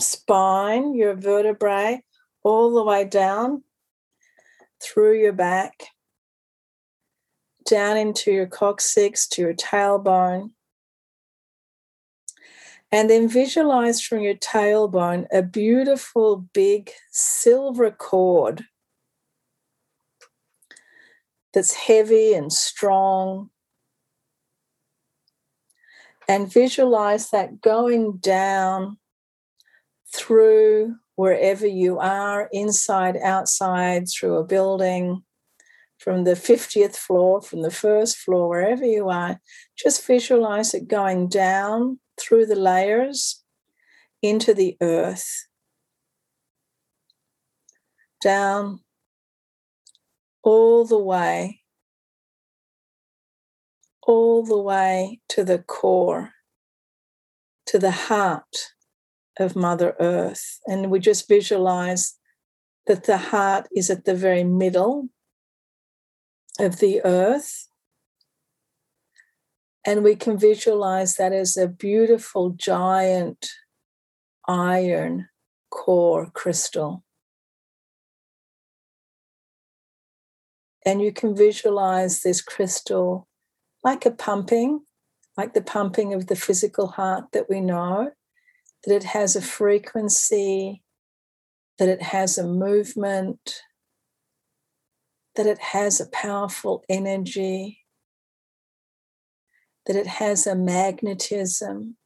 spine, 0.00 0.94
your 0.94 1.14
vertebrae, 1.14 2.00
all 2.42 2.74
the 2.74 2.84
way 2.84 3.04
down 3.04 3.62
through 4.82 5.18
your 5.18 5.32
back, 5.32 5.86
down 7.66 7.96
into 7.96 8.30
your 8.30 8.46
coccyx, 8.46 9.26
to 9.28 9.42
your 9.42 9.54
tailbone. 9.54 10.50
And 12.94 13.10
then 13.10 13.26
visualize 13.28 14.00
from 14.00 14.20
your 14.20 14.36
tailbone 14.36 15.26
a 15.32 15.42
beautiful 15.42 16.46
big 16.54 16.92
silver 17.10 17.90
cord 17.90 18.66
that's 21.52 21.74
heavy 21.74 22.34
and 22.34 22.52
strong. 22.52 23.50
And 26.28 26.52
visualize 26.52 27.30
that 27.30 27.60
going 27.60 28.18
down 28.18 28.98
through 30.14 30.94
wherever 31.16 31.66
you 31.66 31.98
are, 31.98 32.48
inside, 32.52 33.16
outside, 33.16 34.06
through 34.08 34.36
a 34.36 34.44
building, 34.44 35.24
from 35.98 36.22
the 36.22 36.34
50th 36.34 36.94
floor, 36.94 37.42
from 37.42 37.62
the 37.62 37.72
first 37.72 38.18
floor, 38.18 38.48
wherever 38.48 38.84
you 38.84 39.08
are. 39.08 39.40
Just 39.76 40.06
visualize 40.06 40.74
it 40.74 40.86
going 40.86 41.26
down 41.26 41.98
through 42.18 42.46
the 42.46 42.56
layers 42.56 43.42
into 44.22 44.54
the 44.54 44.76
earth, 44.80 45.46
down 48.22 48.80
all 50.42 50.84
the 50.84 50.98
way, 50.98 51.60
all 54.02 54.44
the 54.44 54.58
way 54.58 55.20
to 55.28 55.44
the 55.44 55.58
core, 55.58 56.30
to 57.66 57.78
the 57.78 57.90
heart 57.90 58.72
of 59.38 59.56
Mother 59.56 59.94
Earth. 59.98 60.60
And 60.66 60.90
we 60.90 61.00
just 61.00 61.28
visualize 61.28 62.14
that 62.86 63.04
the 63.04 63.16
heart 63.16 63.66
is 63.74 63.90
at 63.90 64.04
the 64.04 64.14
very 64.14 64.44
middle 64.44 65.08
of 66.60 66.78
the 66.78 67.00
earth. 67.04 67.68
And 69.86 70.02
we 70.02 70.16
can 70.16 70.38
visualize 70.38 71.16
that 71.16 71.32
as 71.32 71.56
a 71.56 71.68
beautiful 71.68 72.50
giant 72.50 73.50
iron 74.48 75.28
core 75.70 76.30
crystal. 76.32 77.04
And 80.86 81.02
you 81.02 81.12
can 81.12 81.34
visualize 81.34 82.22
this 82.22 82.40
crystal 82.40 83.26
like 83.82 84.06
a 84.06 84.10
pumping, 84.10 84.80
like 85.36 85.52
the 85.52 85.62
pumping 85.62 86.14
of 86.14 86.26
the 86.26 86.36
physical 86.36 86.88
heart 86.88 87.32
that 87.32 87.50
we 87.50 87.60
know, 87.60 88.10
that 88.84 88.94
it 88.94 89.04
has 89.04 89.36
a 89.36 89.42
frequency, 89.42 90.82
that 91.78 91.88
it 91.88 92.02
has 92.02 92.38
a 92.38 92.46
movement, 92.46 93.60
that 95.36 95.46
it 95.46 95.58
has 95.58 96.00
a 96.00 96.08
powerful 96.08 96.84
energy, 96.88 97.83
that 99.86 99.96
it 99.96 100.06
has 100.06 100.46
a 100.46 100.54
magnetism. 100.54 101.96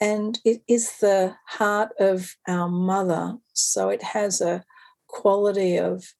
And 0.00 0.38
it 0.44 0.62
is 0.68 0.98
the 0.98 1.36
heart 1.46 1.90
of 1.98 2.36
our 2.46 2.68
mother. 2.68 3.38
So 3.52 3.88
it 3.88 4.02
has 4.02 4.40
a 4.40 4.64
quality 5.08 5.76
of 5.76 6.14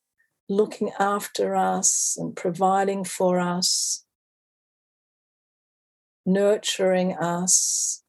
looking 0.48 0.90
after 0.98 1.54
us 1.54 2.16
and 2.18 2.34
providing 2.34 3.04
for 3.04 3.38
us, 3.38 4.04
nurturing 6.24 7.16
us. 7.16 8.02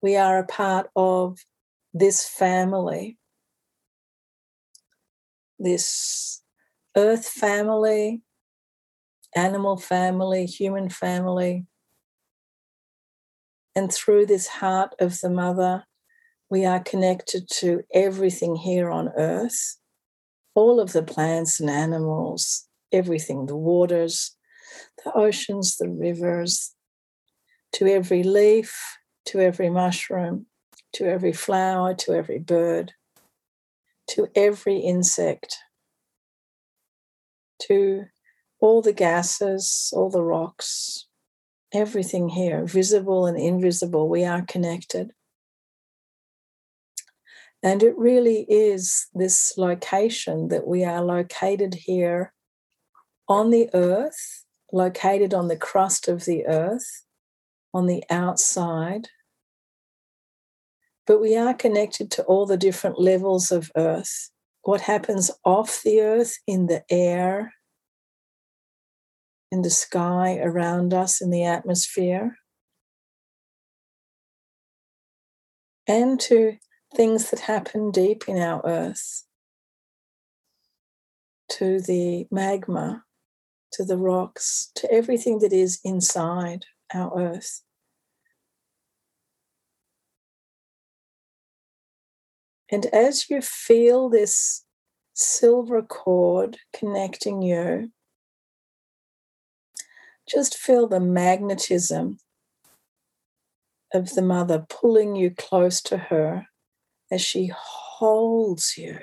We 0.00 0.16
are 0.16 0.38
a 0.38 0.46
part 0.46 0.90
of 0.96 1.38
this 1.92 2.26
family, 2.26 3.18
this 5.58 6.42
earth 6.96 7.26
family, 7.26 8.22
animal 9.34 9.76
family, 9.76 10.46
human 10.46 10.88
family. 10.88 11.66
And 13.76 13.92
through 13.92 14.26
this 14.26 14.46
heart 14.46 14.94
of 15.00 15.20
the 15.20 15.30
mother, 15.30 15.84
we 16.48 16.64
are 16.64 16.80
connected 16.80 17.48
to 17.54 17.82
everything 17.92 18.56
here 18.56 18.90
on 18.90 19.08
earth 19.16 19.78
all 20.54 20.80
of 20.80 20.92
the 20.92 21.02
plants 21.02 21.60
and 21.60 21.68
animals, 21.68 22.66
everything, 22.92 23.46
the 23.46 23.56
waters, 23.56 24.36
the 25.04 25.12
oceans, 25.12 25.76
the 25.76 25.88
rivers, 25.88 26.74
to 27.72 27.86
every 27.86 28.22
leaf, 28.22 28.98
to 29.26 29.40
every 29.40 29.68
mushroom, 29.68 30.46
to 30.92 31.04
every 31.06 31.32
flower, 31.32 31.94
to 31.94 32.12
every 32.12 32.38
bird, 32.38 32.92
to 34.08 34.28
every 34.36 34.76
insect, 34.76 35.56
to 37.60 38.04
all 38.64 38.80
the 38.80 38.94
gases, 38.94 39.92
all 39.94 40.08
the 40.08 40.22
rocks, 40.22 41.06
everything 41.74 42.30
here, 42.30 42.64
visible 42.64 43.26
and 43.26 43.38
invisible, 43.38 44.08
we 44.08 44.24
are 44.24 44.40
connected. 44.40 45.10
And 47.62 47.82
it 47.82 47.94
really 47.98 48.46
is 48.48 49.06
this 49.12 49.58
location 49.58 50.48
that 50.48 50.66
we 50.66 50.82
are 50.82 51.04
located 51.04 51.74
here 51.74 52.32
on 53.28 53.50
the 53.50 53.68
earth, 53.74 54.46
located 54.72 55.34
on 55.34 55.48
the 55.48 55.58
crust 55.58 56.08
of 56.08 56.24
the 56.24 56.46
earth, 56.46 57.04
on 57.74 57.84
the 57.84 58.02
outside. 58.08 59.08
But 61.06 61.20
we 61.20 61.36
are 61.36 61.52
connected 61.52 62.10
to 62.12 62.22
all 62.22 62.46
the 62.46 62.56
different 62.56 62.98
levels 62.98 63.52
of 63.52 63.70
earth. 63.76 64.30
What 64.62 64.80
happens 64.80 65.30
off 65.44 65.82
the 65.82 66.00
earth, 66.00 66.38
in 66.46 66.66
the 66.66 66.82
air, 66.88 67.52
in 69.50 69.62
the 69.62 69.70
sky 69.70 70.38
around 70.38 70.92
us, 70.92 71.20
in 71.20 71.30
the 71.30 71.44
atmosphere. 71.44 72.36
And 75.86 76.18
to 76.20 76.56
things 76.94 77.30
that 77.30 77.40
happen 77.40 77.90
deep 77.90 78.24
in 78.26 78.38
our 78.38 78.62
earth, 78.64 79.24
to 81.50 81.80
the 81.80 82.26
magma, 82.30 83.04
to 83.72 83.84
the 83.84 83.98
rocks, 83.98 84.70
to 84.76 84.90
everything 84.90 85.40
that 85.40 85.52
is 85.52 85.80
inside 85.84 86.64
our 86.94 87.16
earth. 87.20 87.62
And 92.70 92.86
as 92.86 93.28
you 93.28 93.42
feel 93.42 94.08
this 94.08 94.64
silver 95.12 95.82
cord 95.82 96.56
connecting 96.74 97.42
you, 97.42 97.92
just 100.28 100.56
feel 100.56 100.86
the 100.86 101.00
magnetism 101.00 102.18
of 103.92 104.14
the 104.14 104.22
mother 104.22 104.66
pulling 104.68 105.14
you 105.14 105.30
close 105.30 105.80
to 105.82 105.96
her 105.96 106.46
as 107.10 107.20
she 107.20 107.52
holds 107.54 108.76
you. 108.76 108.98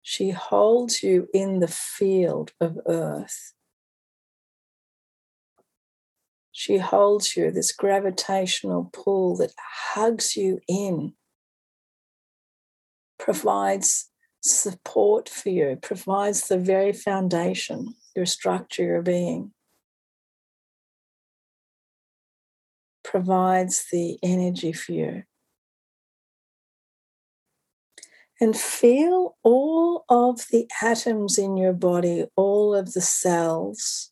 She 0.00 0.30
holds 0.30 1.02
you 1.02 1.28
in 1.32 1.60
the 1.60 1.68
field 1.68 2.52
of 2.60 2.78
earth. 2.86 3.52
She 6.50 6.78
holds 6.78 7.36
you, 7.36 7.50
this 7.50 7.72
gravitational 7.72 8.90
pull 8.92 9.36
that 9.38 9.52
hugs 9.94 10.36
you 10.36 10.60
in, 10.68 11.14
provides 13.18 14.10
support 14.42 15.28
for 15.28 15.48
you, 15.48 15.78
provides 15.80 16.48
the 16.48 16.58
very 16.58 16.92
foundation, 16.92 17.94
your 18.14 18.26
structure, 18.26 18.84
your 18.84 19.02
being, 19.02 19.52
provides 23.12 23.84
the 23.92 24.18
energy 24.22 24.72
for 24.72 24.92
you 24.92 25.22
and 28.40 28.56
feel 28.56 29.36
all 29.42 30.06
of 30.08 30.46
the 30.50 30.66
atoms 30.80 31.36
in 31.36 31.58
your 31.58 31.74
body, 31.74 32.24
all 32.36 32.74
of 32.74 32.94
the 32.94 33.02
cells, 33.02 34.10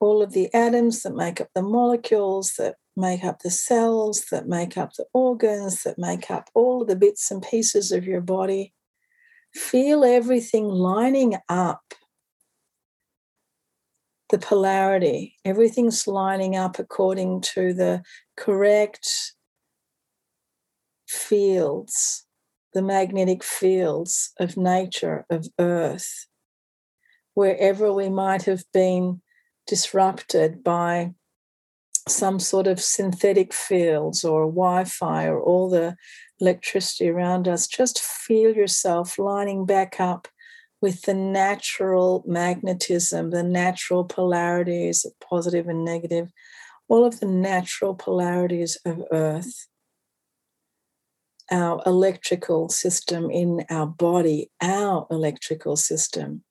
all 0.00 0.22
of 0.22 0.32
the 0.32 0.52
atoms 0.52 1.04
that 1.04 1.14
make 1.14 1.40
up 1.40 1.48
the 1.54 1.62
molecules, 1.62 2.54
that 2.58 2.74
make 2.96 3.22
up 3.22 3.38
the 3.42 3.50
cells, 3.50 4.24
that 4.32 4.48
make 4.48 4.76
up 4.76 4.92
the 4.94 5.06
organs, 5.14 5.84
that 5.84 5.98
make 5.98 6.28
up 6.32 6.50
all 6.52 6.82
of 6.82 6.88
the 6.88 6.96
bits 6.96 7.30
and 7.30 7.42
pieces 7.42 7.92
of 7.92 8.04
your 8.04 8.20
body. 8.20 8.74
Feel 9.54 10.04
everything 10.04 10.64
lining 10.64 11.36
up. 11.48 11.94
The 14.30 14.38
polarity, 14.38 15.36
everything's 15.44 16.06
lining 16.06 16.56
up 16.56 16.78
according 16.78 17.42
to 17.42 17.72
the 17.72 18.02
correct 18.36 19.34
fields 21.06 22.26
the 22.76 22.82
magnetic 22.82 23.42
fields 23.42 24.34
of 24.38 24.58
nature, 24.58 25.24
of 25.30 25.48
earth. 25.58 26.26
wherever 27.32 27.90
we 27.90 28.10
might 28.10 28.42
have 28.42 28.64
been 28.72 29.22
disrupted 29.66 30.62
by 30.62 31.14
some 32.06 32.38
sort 32.38 32.66
of 32.66 32.78
synthetic 32.78 33.54
fields 33.54 34.24
or 34.26 34.42
Wi 34.42 34.84
Fi 34.84 35.26
or 35.26 35.40
all 35.40 35.70
the 35.70 35.96
electricity 36.38 37.08
around 37.08 37.48
us, 37.48 37.66
just 37.66 37.98
feel 37.98 38.54
yourself 38.54 39.18
lining 39.18 39.64
back 39.64 39.98
up 39.98 40.28
with 40.80 41.02
the 41.02 41.14
natural 41.14 42.22
magnetism, 42.26 43.30
the 43.30 43.42
natural 43.42 44.04
polarities 44.04 45.06
positive 45.28 45.68
and 45.68 45.84
negative, 45.84 46.28
all 46.88 47.04
of 47.04 47.20
the 47.20 47.26
natural 47.26 47.94
polarities 47.94 48.76
of 48.84 49.02
Earth. 49.10 49.68
Our 51.50 51.80
electrical 51.86 52.68
system 52.68 53.30
in 53.30 53.64
our 53.70 53.86
body, 53.86 54.50
our 54.60 55.06
electrical 55.10 55.76
system, 55.76 56.42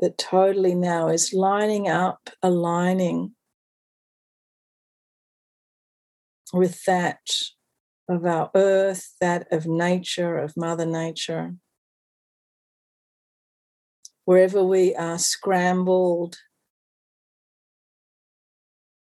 that 0.00 0.16
totally 0.16 0.74
now 0.74 1.08
is 1.08 1.34
lining 1.34 1.88
up, 1.88 2.30
aligning 2.42 3.34
with 6.52 6.84
that 6.84 7.20
of 8.08 8.24
our 8.24 8.50
earth, 8.54 9.14
that 9.20 9.46
of 9.52 9.66
nature, 9.66 10.38
of 10.38 10.56
Mother 10.56 10.86
Nature. 10.86 11.54
Wherever 14.28 14.62
we 14.62 14.94
are 14.94 15.18
scrambled, 15.18 16.36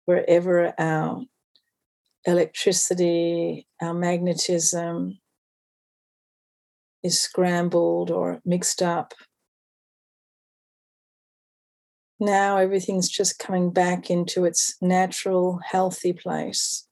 wherever 0.04 0.74
our 0.78 1.24
electricity, 2.26 3.66
our 3.80 3.94
magnetism 3.94 5.18
is 7.02 7.18
scrambled 7.18 8.10
or 8.10 8.42
mixed 8.44 8.82
up. 8.82 9.14
Now 12.20 12.58
everything's 12.58 13.08
just 13.08 13.38
coming 13.38 13.70
back 13.70 14.10
into 14.10 14.44
its 14.44 14.76
natural, 14.82 15.58
healthy 15.64 16.12
place. 16.12 16.86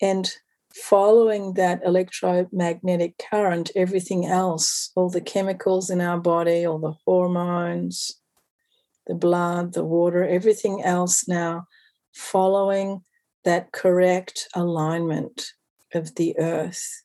And 0.00 0.34
following 0.76 1.54
that 1.54 1.80
electromagnetic 1.84 3.20
current, 3.30 3.70
everything 3.76 4.26
else, 4.26 4.90
all 4.94 5.10
the 5.10 5.20
chemicals 5.20 5.90
in 5.90 6.00
our 6.00 6.18
body, 6.18 6.66
all 6.66 6.78
the 6.78 6.94
hormones, 7.04 8.20
the 9.06 9.14
blood, 9.14 9.74
the 9.74 9.84
water, 9.84 10.24
everything 10.24 10.82
else 10.82 11.26
now 11.28 11.66
following 12.12 13.02
that 13.44 13.72
correct 13.72 14.48
alignment 14.54 15.52
of 15.94 16.14
the 16.14 16.38
earth, 16.38 17.02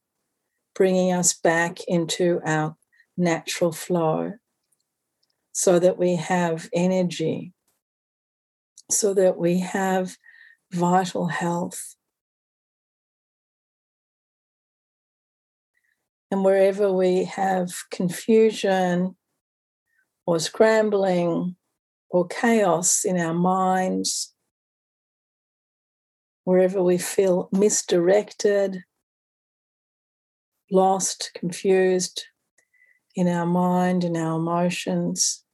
bringing 0.76 1.12
us 1.12 1.34
back 1.34 1.80
into 1.88 2.40
our 2.46 2.76
natural 3.18 3.72
flow 3.72 4.34
so 5.52 5.80
that 5.80 5.98
we 5.98 6.16
have 6.16 6.70
energy, 6.74 7.54
so 8.92 9.14
that 9.14 9.38
we 9.38 9.60
have 9.60 10.18
vital 10.72 11.28
health, 11.28 11.96
And 16.30 16.44
wherever 16.44 16.92
we 16.92 17.24
have 17.24 17.72
confusion 17.90 19.16
or 20.26 20.40
scrambling 20.40 21.56
or 22.10 22.28
chaos 22.28 23.06
in 23.06 23.18
our 23.18 23.34
minds, 23.34 24.34
wherever 26.44 26.84
we 26.84 26.98
feel 26.98 27.50
misdirected, 27.52 28.84
lost, 30.70 31.32
confused 31.36 32.26
in 33.16 33.28
our 33.28 33.46
mind, 33.46 34.04
in 34.04 34.18
our 34.18 34.38
emotions, 34.38 35.46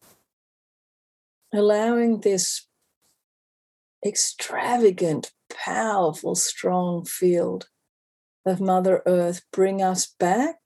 allowing 1.54 2.22
this 2.22 2.68
extravagant, 4.06 5.32
powerful, 5.50 6.34
strong 6.36 7.06
field 7.06 7.68
of 8.46 8.60
Mother 8.60 9.02
Earth 9.06 9.42
bring 9.52 9.82
us 9.82 10.06
back, 10.20 10.58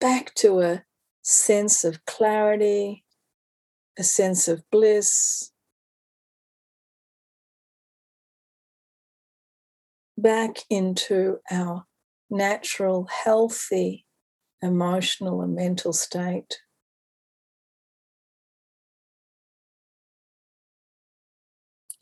back 0.00 0.34
to 0.36 0.60
a 0.60 0.84
sense 1.22 1.84
of 1.84 2.04
clarity, 2.06 3.04
a 3.98 4.04
sense 4.04 4.46
of 4.48 4.62
bliss, 4.70 5.50
back 10.16 10.58
into 10.70 11.38
our 11.50 11.84
natural, 12.30 13.08
healthy 13.24 14.06
emotional 14.62 15.42
and 15.42 15.54
mental 15.54 15.92
state. 15.92 16.60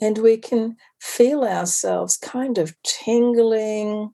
And 0.04 0.18
we 0.18 0.36
can 0.36 0.76
feel 1.00 1.44
ourselves 1.44 2.18
kind 2.18 2.58
of 2.58 2.76
tingling, 2.82 4.10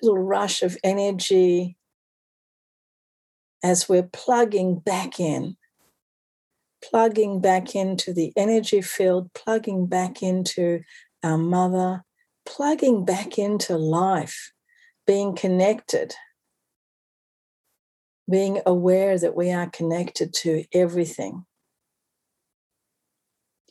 little 0.00 0.22
rush 0.22 0.62
of 0.62 0.78
energy 0.84 1.76
as 3.60 3.88
we're 3.88 4.04
plugging 4.04 4.78
back 4.78 5.18
in, 5.18 5.56
plugging 6.80 7.40
back 7.40 7.74
into 7.74 8.12
the 8.12 8.32
energy 8.36 8.82
field, 8.82 9.32
plugging 9.34 9.86
back 9.86 10.22
into 10.22 10.82
our 11.24 11.36
mother, 11.36 12.04
plugging 12.46 13.04
back 13.04 13.36
into 13.36 13.76
life, 13.76 14.52
being 15.08 15.34
connected, 15.34 16.14
being 18.30 18.60
aware 18.64 19.18
that 19.18 19.34
we 19.34 19.50
are 19.50 19.68
connected 19.68 20.32
to 20.34 20.62
everything 20.72 21.46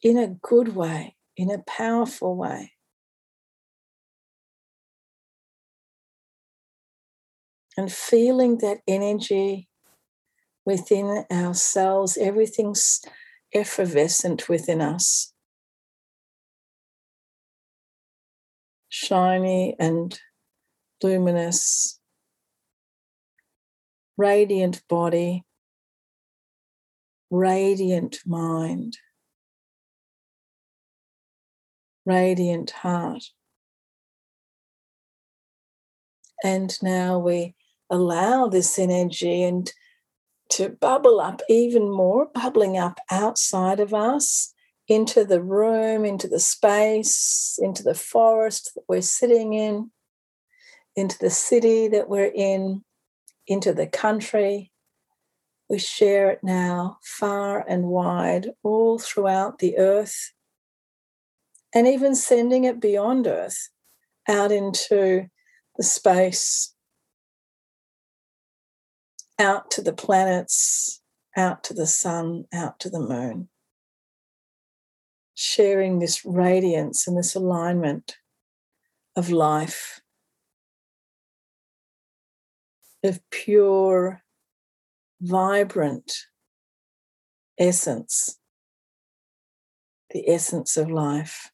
in 0.01 0.17
a 0.17 0.27
good 0.27 0.75
way, 0.75 1.15
in 1.37 1.51
a 1.51 1.63
powerful 1.67 2.35
way. 2.35 2.73
And 7.77 7.91
feeling 7.91 8.57
that 8.59 8.79
energy 8.87 9.69
within 10.65 11.25
ourselves, 11.31 12.17
everything's 12.17 13.01
effervescent 13.53 14.49
within 14.49 14.81
us, 14.81 15.33
shiny 18.89 19.75
and 19.79 20.19
luminous, 21.01 21.99
radiant 24.17 24.85
body, 24.87 25.43
radiant 27.29 28.19
mind 28.25 28.97
radiant 32.05 32.71
heart. 32.71 33.31
And 36.43 36.75
now 36.81 37.19
we 37.19 37.55
allow 37.89 38.47
this 38.47 38.79
energy 38.79 39.43
and 39.43 39.71
to 40.49 40.69
bubble 40.69 41.21
up 41.21 41.41
even 41.47 41.89
more, 41.89 42.27
bubbling 42.33 42.77
up 42.77 42.99
outside 43.09 43.79
of 43.79 43.93
us 43.93 44.53
into 44.87 45.23
the 45.23 45.41
room, 45.41 46.03
into 46.03 46.27
the 46.27 46.39
space, 46.39 47.57
into 47.61 47.83
the 47.83 47.93
forest 47.93 48.71
that 48.75 48.83
we're 48.87 49.01
sitting 49.01 49.53
in, 49.53 49.91
into 50.95 51.17
the 51.19 51.29
city 51.29 51.87
that 51.87 52.09
we're 52.09 52.31
in, 52.35 52.83
into 53.47 53.73
the 53.73 53.87
country. 53.87 54.71
We 55.69 55.79
share 55.79 56.31
it 56.31 56.39
now 56.43 56.97
far 57.01 57.65
and 57.65 57.85
wide, 57.85 58.51
all 58.61 58.99
throughout 58.99 59.59
the 59.59 59.77
earth 59.77 60.33
and 61.73 61.87
even 61.87 62.15
sending 62.15 62.63
it 62.63 62.79
beyond 62.79 63.27
Earth 63.27 63.69
out 64.27 64.51
into 64.51 65.27
the 65.77 65.83
space, 65.83 66.73
out 69.39 69.71
to 69.71 69.81
the 69.81 69.93
planets, 69.93 71.01
out 71.35 71.63
to 71.63 71.73
the 71.73 71.87
sun, 71.87 72.45
out 72.53 72.79
to 72.79 72.89
the 72.89 72.99
moon. 72.99 73.49
Sharing 75.33 75.99
this 75.99 76.23
radiance 76.25 77.07
and 77.07 77.17
this 77.17 77.35
alignment 77.35 78.17
of 79.15 79.29
life, 79.29 80.01
of 83.03 83.19
pure, 83.31 84.21
vibrant 85.21 86.13
essence, 87.57 88.37
the 90.11 90.29
essence 90.29 90.77
of 90.77 90.91
life. 90.91 91.51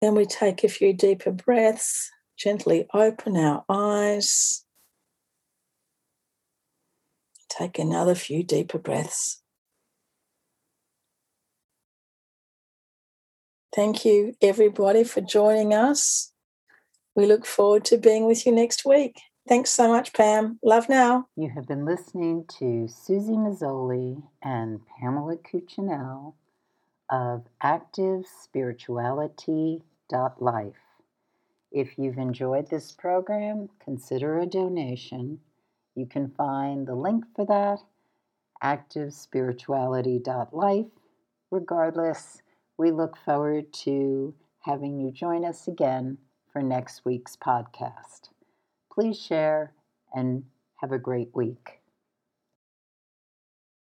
Then 0.00 0.14
we 0.14 0.26
take 0.26 0.62
a 0.62 0.68
few 0.68 0.92
deeper 0.92 1.32
breaths, 1.32 2.10
gently 2.36 2.86
open 2.94 3.36
our 3.36 3.64
eyes. 3.68 4.64
Take 7.48 7.78
another 7.78 8.14
few 8.14 8.44
deeper 8.44 8.78
breaths. 8.78 9.42
Thank 13.74 14.04
you, 14.04 14.34
everybody, 14.40 15.04
for 15.04 15.20
joining 15.20 15.74
us 15.74 16.32
we 17.18 17.26
look 17.26 17.44
forward 17.44 17.84
to 17.86 17.98
being 17.98 18.26
with 18.26 18.46
you 18.46 18.52
next 18.52 18.84
week. 18.84 19.20
Thanks 19.48 19.70
so 19.70 19.88
much, 19.88 20.12
Pam. 20.12 20.60
Love 20.62 20.88
now. 20.88 21.26
You 21.34 21.50
have 21.50 21.66
been 21.66 21.84
listening 21.84 22.44
to 22.60 22.86
Susie 22.86 23.32
Mazzoli 23.32 24.22
and 24.40 24.78
Pamela 24.86 25.36
Cuccinell 25.36 26.36
of 27.10 27.44
ActiveSpirituality.life. 30.12 30.74
If 31.70 31.98
you've 31.98 32.18
enjoyed 32.18 32.70
this 32.70 32.92
program, 32.92 33.68
consider 33.78 34.38
a 34.38 34.46
donation. 34.46 35.40
You 35.94 36.06
can 36.06 36.30
find 36.30 36.86
the 36.86 36.94
link 36.94 37.24
for 37.34 37.44
that 37.46 37.80
activespirituality.life. 38.62 40.86
Regardless, 41.50 42.42
we 42.76 42.90
look 42.90 43.16
forward 43.16 43.72
to 43.72 44.34
having 44.60 44.98
you 44.98 45.10
join 45.10 45.44
us 45.44 45.68
again 45.68 46.18
for 46.52 46.62
next 46.62 47.04
week's 47.04 47.36
podcast. 47.36 48.30
Please 48.92 49.20
share 49.20 49.72
and 50.14 50.44
have 50.76 50.92
a 50.92 50.98
great 50.98 51.30
week. 51.34 51.77